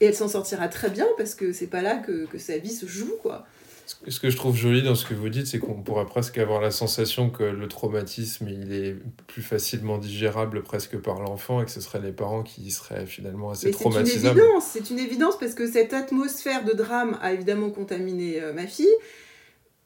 et 0.00 0.06
elle 0.06 0.14
s'en 0.14 0.28
sortira 0.28 0.68
très 0.68 0.90
bien 0.90 1.06
parce 1.16 1.34
que 1.34 1.52
c'est 1.52 1.66
pas 1.66 1.82
là 1.82 1.96
que, 1.96 2.26
que 2.26 2.38
sa 2.38 2.58
vie 2.58 2.70
se 2.72 2.86
joue 2.86 3.14
quoi. 3.22 3.44
Ce- 4.06 4.20
que 4.20 4.28
je 4.28 4.36
trouve 4.36 4.54
joli 4.54 4.82
dans 4.82 4.94
ce 4.94 5.06
que 5.06 5.14
vous 5.14 5.30
dites, 5.30 5.46
c'est 5.46 5.58
qu'on 5.58 5.80
pourrait 5.82 6.04
presque 6.04 6.36
avoir 6.36 6.60
la 6.60 6.70
sensation 6.70 7.30
que 7.30 7.42
le 7.42 7.68
traumatisme, 7.68 8.46
il 8.48 8.70
est 8.74 8.96
plus 9.26 9.40
facilement 9.42 9.96
digérable 9.96 10.62
presque 10.62 10.98
par 10.98 11.20
l'enfant 11.20 11.62
et 11.62 11.64
que 11.64 11.70
ce 11.70 11.80
seraient 11.80 12.00
les 12.02 12.12
parents 12.12 12.42
qui 12.42 12.70
seraient 12.70 13.06
finalement 13.06 13.50
assez 13.50 13.68
Mais 13.68 13.72
c'est 13.72 13.84
une 13.84 13.90
traumatisables. 13.90 14.38
évidence, 14.40 14.64
c'est 14.70 14.90
une 14.90 14.98
évidence 14.98 15.38
parce 15.38 15.54
que 15.54 15.66
cette 15.66 15.94
atmosphère 15.94 16.64
de 16.64 16.72
drame 16.74 17.18
a 17.22 17.32
évidemment 17.32 17.70
contaminé 17.70 18.42
euh, 18.42 18.52
ma 18.52 18.66
fille. 18.66 18.86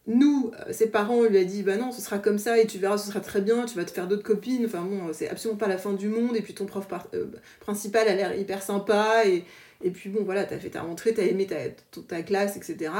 Nous, 0.09 0.51
euh, 0.67 0.73
ses 0.73 0.89
parents, 0.91 1.15
on 1.19 1.23
lui 1.25 1.39
a 1.39 1.45
dit, 1.45 1.63
bah 1.63 1.77
non, 1.77 1.93
ce 1.93 2.01
sera 2.03 2.19
comme 2.19 2.39
ça 2.39 2.59
et 2.59 2.67
tu 2.67 2.79
verras, 2.79 2.99
ce 2.99 3.07
sera 3.09 3.21
très 3.21 3.41
bien, 3.41 3.65
tu 3.67 3.77
vas 3.77 3.85
te 3.85 3.93
faire 3.93 4.09
d'autres 4.09 4.25
copines. 4.25 4.65
Enfin 4.67 4.83
bon, 4.83 5.13
c'est 5.13 5.29
absolument 5.29 5.59
pas 5.59 5.69
la 5.69 5.79
fin 5.79 5.93
du 5.93 6.09
monde. 6.09 6.35
Et 6.37 6.43
puis 6.43 6.55
ton 6.55 6.67
prof 6.67 6.89
par- 6.89 7.07
euh, 7.15 7.27
principal 7.61 8.09
a 8.09 8.15
l'air 8.17 8.37
hyper 8.37 8.63
sympa. 8.63 9.25
Et, 9.27 9.45
et 9.85 9.91
puis 9.91 10.11
bon, 10.11 10.25
voilà, 10.25 10.45
t'as 10.45 10.59
fait 10.59 10.71
ta 10.71 10.83
rentrée, 10.83 11.15
t'as 11.15 11.23
aimé 11.23 11.47
ta, 11.47 11.57
ta, 11.69 12.01
ta 12.09 12.23
classe, 12.23 12.57
etc. 12.57 12.93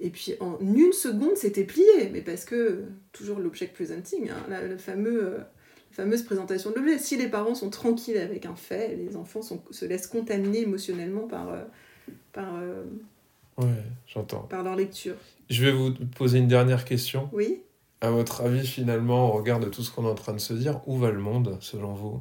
Et 0.00 0.10
puis 0.10 0.34
en 0.40 0.58
une 0.60 0.92
seconde, 0.92 1.36
c'était 1.36 1.62
plié. 1.64 2.08
Mais 2.12 2.20
parce 2.20 2.44
que, 2.44 2.82
toujours 3.12 3.38
l'object 3.38 3.72
presenting, 3.74 4.28
hein, 4.30 4.46
la, 4.48 4.76
fameux, 4.76 5.22
euh, 5.24 5.36
la 5.38 5.94
fameuse 6.04 6.22
présentation 6.24 6.70
de 6.70 6.76
l'objet. 6.76 6.98
Si 6.98 7.16
les 7.16 7.28
parents 7.28 7.54
sont 7.54 7.70
tranquilles 7.70 8.18
avec 8.18 8.44
un 8.46 8.56
fait, 8.56 8.96
les 8.96 9.14
enfants 9.16 9.42
sont- 9.42 9.62
se 9.70 9.84
laissent 9.84 10.08
contaminer 10.08 10.62
émotionnellement 10.62 11.28
par, 11.28 11.52
euh, 11.52 11.62
par, 12.32 12.54
Ouais, 13.58 13.66
j'entends. 14.08 14.40
par 14.50 14.64
leur 14.64 14.74
lecture. 14.74 15.14
Je 15.50 15.64
vais 15.64 15.72
vous 15.72 15.92
poser 16.16 16.38
une 16.38 16.46
dernière 16.46 16.84
question. 16.84 17.28
Oui 17.32 17.60
À 18.00 18.10
votre 18.10 18.42
avis, 18.42 18.64
finalement, 18.64 19.28
au 19.28 19.32
regard 19.32 19.58
de 19.58 19.68
tout 19.68 19.82
ce 19.82 19.90
qu'on 19.90 20.04
est 20.04 20.10
en 20.10 20.14
train 20.14 20.32
de 20.32 20.38
se 20.38 20.54
dire, 20.54 20.80
où 20.86 20.96
va 20.96 21.10
le 21.10 21.18
monde, 21.18 21.58
selon 21.60 21.92
vous? 21.92 22.20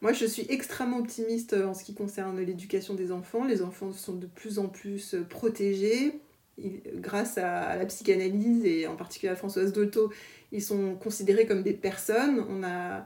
Moi, 0.00 0.14
je 0.14 0.24
suis 0.24 0.46
extrêmement 0.48 0.98
optimiste 0.98 1.52
en 1.52 1.74
ce 1.74 1.84
qui 1.84 1.92
concerne 1.92 2.40
l'éducation 2.40 2.94
des 2.94 3.12
enfants. 3.12 3.44
Les 3.44 3.62
enfants 3.62 3.92
sont 3.92 4.14
de 4.14 4.26
plus 4.26 4.58
en 4.58 4.68
plus 4.68 5.14
euh, 5.14 5.22
protégés. 5.22 6.18
Ils- 6.56 6.80
grâce 6.94 7.36
à, 7.36 7.76
la 7.76 7.84
psychanalyse 7.84 8.64
et 8.64 8.86
en 8.86 8.96
particulier 8.96 9.30
à 9.30 9.36
Françoise 9.36 9.74
Dolto, 9.74 10.10
ils 10.50 10.62
sont 10.62 10.94
considérés 10.94 11.44
comme 11.44 11.62
des 11.62 11.74
personnes. 11.74 12.44
On 12.48 12.64
a 12.64 13.04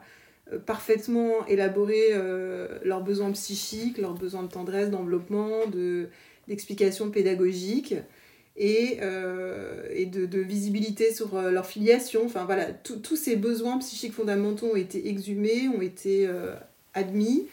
euh, 0.53 0.59
parfaitement 0.59 1.45
élaboré 1.47 2.13
euh, 2.13 2.79
leurs 2.83 3.03
besoins 3.03 3.31
psychiques, 3.33 3.97
leurs 3.97 4.15
besoins 4.15 4.43
de 4.43 4.49
tendresse, 4.49 4.89
d'enveloppement, 4.89 5.67
de, 5.67 6.07
d'explication 6.47 7.11
pédagogique 7.11 7.95
et, 8.57 8.97
euh, 9.01 9.83
et 9.91 10.07
de, 10.07 10.25
de 10.25 10.39
visibilité 10.39 11.13
sur 11.13 11.35
euh, 11.35 11.51
leur 11.51 11.65
filiation. 11.65 12.25
Enfin 12.25 12.45
voilà, 12.45 12.71
tous 12.71 13.15
ces 13.15 13.35
besoins 13.35 13.77
psychiques 13.77 14.13
fondamentaux 14.13 14.71
ont 14.73 14.75
été 14.75 15.07
exhumés, 15.07 15.67
ont 15.67 15.81
été 15.81 16.27
euh, 16.27 16.55
admis. 16.93 17.47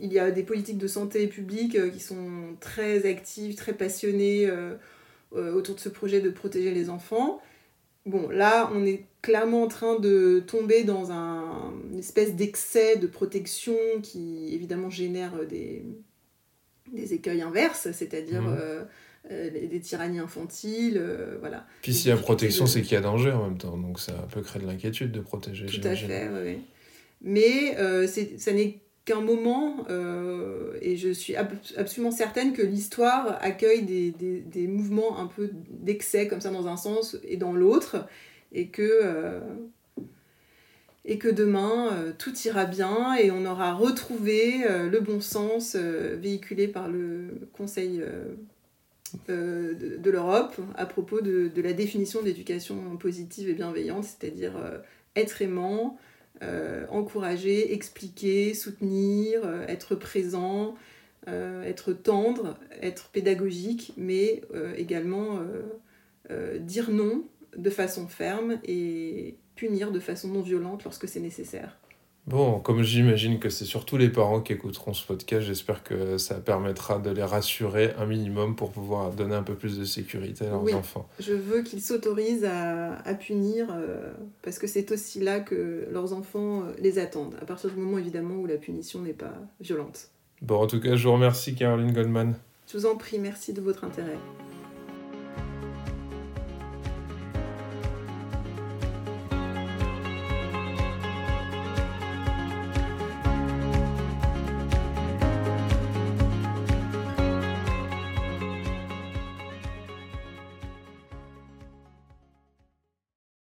Il 0.00 0.12
y 0.12 0.18
a 0.18 0.32
des 0.32 0.42
politiques 0.42 0.78
de 0.78 0.88
santé 0.88 1.28
publique 1.28 1.76
qui 1.92 2.00
sont 2.00 2.56
très 2.60 3.06
actives, 3.06 3.54
très 3.54 3.72
passionnées 3.72 4.48
autour 5.32 5.74
de 5.76 5.80
ce 5.80 5.88
projet 5.88 6.20
de 6.20 6.30
protéger 6.30 6.72
les 6.72 6.90
enfants. 6.90 7.40
Bon, 8.06 8.28
là, 8.30 8.70
on 8.74 8.84
est 8.84 9.04
clairement 9.22 9.62
en 9.62 9.68
train 9.68 9.98
de 9.98 10.42
tomber 10.44 10.82
dans 10.82 11.12
un, 11.12 11.72
une 11.92 11.98
espèce 11.98 12.34
d'excès 12.34 12.96
de 12.96 13.06
protection 13.06 13.76
qui, 14.02 14.52
évidemment, 14.52 14.90
génère 14.90 15.46
des, 15.48 15.84
des 16.92 17.14
écueils 17.14 17.42
inverses, 17.42 17.88
c'est-à-dire 17.92 18.42
Mhm. 18.42 18.56
euh, 18.58 18.82
euh, 19.30 19.50
des, 19.50 19.66
des 19.68 19.80
tyrannies 19.80 20.18
infantiles, 20.18 20.98
euh, 20.98 21.36
voilà. 21.40 21.66
Puis 21.82 21.94
s'il 21.94 22.08
y 22.08 22.12
a 22.12 22.16
protection, 22.16 22.64
de- 22.64 22.68
c'est 22.70 22.82
qu'il 22.82 22.92
y 22.92 22.96
a 22.96 23.00
danger 23.00 23.30
en 23.32 23.44
même 23.44 23.58
temps. 23.58 23.76
Donc 23.76 24.00
ça 24.00 24.12
peut 24.32 24.40
créer 24.42 24.60
de 24.62 24.66
l'inquiétude 24.66 25.12
de 25.12 25.20
protéger, 25.20 25.66
Tout 25.66 25.80
à 25.86 25.94
fait, 25.94 26.28
oui. 26.44 26.58
Mais 27.22 27.76
c'est- 28.06 28.38
ça 28.38 28.52
n'est 28.52 28.80
qu'un 29.04 29.20
moment, 29.20 29.84
et 30.80 30.96
je 30.96 31.10
suis 31.12 31.34
ab- 31.36 31.52
absolument 31.76 32.10
certaine 32.12 32.52
que 32.52 32.62
l'histoire 32.62 33.38
accueille 33.40 33.82
des, 33.82 34.10
des, 34.10 34.40
des 34.40 34.66
mouvements 34.66 35.18
un 35.18 35.26
peu 35.26 35.50
d'excès 35.70 36.26
comme 36.28 36.40
ça 36.40 36.50
dans 36.50 36.66
un 36.66 36.76
sens 36.76 37.16
et 37.24 37.36
dans 37.36 37.52
l'autre, 37.52 38.06
et 38.52 38.68
que, 38.68 39.40
et 41.12 41.18
que 41.18 41.28
demain 41.28 41.92
euh, 41.92 42.12
tout 42.16 42.32
ira 42.46 42.64
bien 42.64 43.14
et 43.16 43.30
on 43.30 43.44
aura 43.44 43.74
retrouvé 43.74 44.64
euh, 44.64 44.88
le 44.88 44.98
bon 45.00 45.20
sens 45.20 45.76
euh, 45.78 46.16
véhiculé 46.18 46.68
par 46.68 46.88
le 46.88 47.50
Conseil 47.52 48.02
de, 49.28 50.10
l'Europe 50.10 50.58
à 50.74 50.86
propos 50.86 51.20
de, 51.20 51.50
la 51.54 51.74
définition 51.74 52.22
de 52.22 52.26
l'éducation 52.26 52.96
positive 52.96 53.50
et 53.50 53.52
bienveillante, 53.52 54.04
c'est-à-dire 54.04 54.52
être 55.16 55.42
aimant, 55.42 55.98
encourager, 56.88 57.74
expliquer, 57.74 58.54
soutenir, 58.54 59.42
être 59.68 59.94
présent, 59.94 60.74
être 61.26 61.92
tendre, 61.92 62.56
être 62.80 63.10
pédagogique, 63.10 63.92
mais 63.98 64.40
également 64.76 65.40
dire 66.60 66.90
non 66.90 67.22
de 67.56 67.70
façon 67.70 68.08
ferme 68.08 68.58
et 68.64 69.36
punir 69.56 69.90
de 69.92 70.00
façon 70.00 70.28
non 70.28 70.40
violente 70.42 70.84
lorsque 70.84 71.08
c'est 71.08 71.20
nécessaire. 71.20 71.76
Bon, 72.28 72.60
comme 72.60 72.84
j'imagine 72.84 73.40
que 73.40 73.48
c'est 73.50 73.64
surtout 73.64 73.96
les 73.96 74.08
parents 74.08 74.40
qui 74.40 74.52
écouteront 74.52 74.94
ce 74.94 75.04
podcast, 75.04 75.44
j'espère 75.44 75.82
que 75.82 76.18
ça 76.18 76.36
permettra 76.36 77.00
de 77.00 77.10
les 77.10 77.24
rassurer 77.24 77.94
un 77.98 78.06
minimum 78.06 78.54
pour 78.54 78.70
pouvoir 78.70 79.10
donner 79.10 79.34
un 79.34 79.42
peu 79.42 79.54
plus 79.56 79.76
de 79.76 79.84
sécurité 79.84 80.46
à 80.46 80.50
leurs 80.50 80.62
Oui. 80.62 80.72
enfants. 80.72 81.08
Je 81.18 81.32
veux 81.32 81.62
qu'ils 81.62 81.82
s'autorisent 81.82 82.44
à, 82.44 82.94
à 82.98 83.14
punir 83.14 83.66
euh, 83.72 84.12
parce 84.42 84.60
que 84.60 84.68
c'est 84.68 84.92
aussi 84.92 85.18
là 85.18 85.40
que 85.40 85.88
leurs 85.90 86.12
enfants 86.12 86.62
euh, 86.62 86.72
les 86.78 87.00
attendent, 87.00 87.34
à 87.42 87.44
partir 87.44 87.70
du 87.70 87.76
moment 87.76 87.98
évidemment 87.98 88.36
où 88.36 88.46
la 88.46 88.56
punition 88.56 89.00
n'est 89.00 89.14
pas 89.14 89.34
violente. 89.60 90.08
Bon, 90.42 90.60
en 90.62 90.68
tout 90.68 90.78
cas, 90.80 90.94
je 90.94 91.08
vous 91.08 91.14
remercie, 91.14 91.56
Caroline 91.56 91.92
Goldman. 91.92 92.36
Je 92.72 92.78
vous 92.78 92.86
en 92.86 92.96
prie, 92.96 93.18
merci 93.18 93.52
de 93.52 93.60
votre 93.60 93.82
intérêt. 93.82 94.16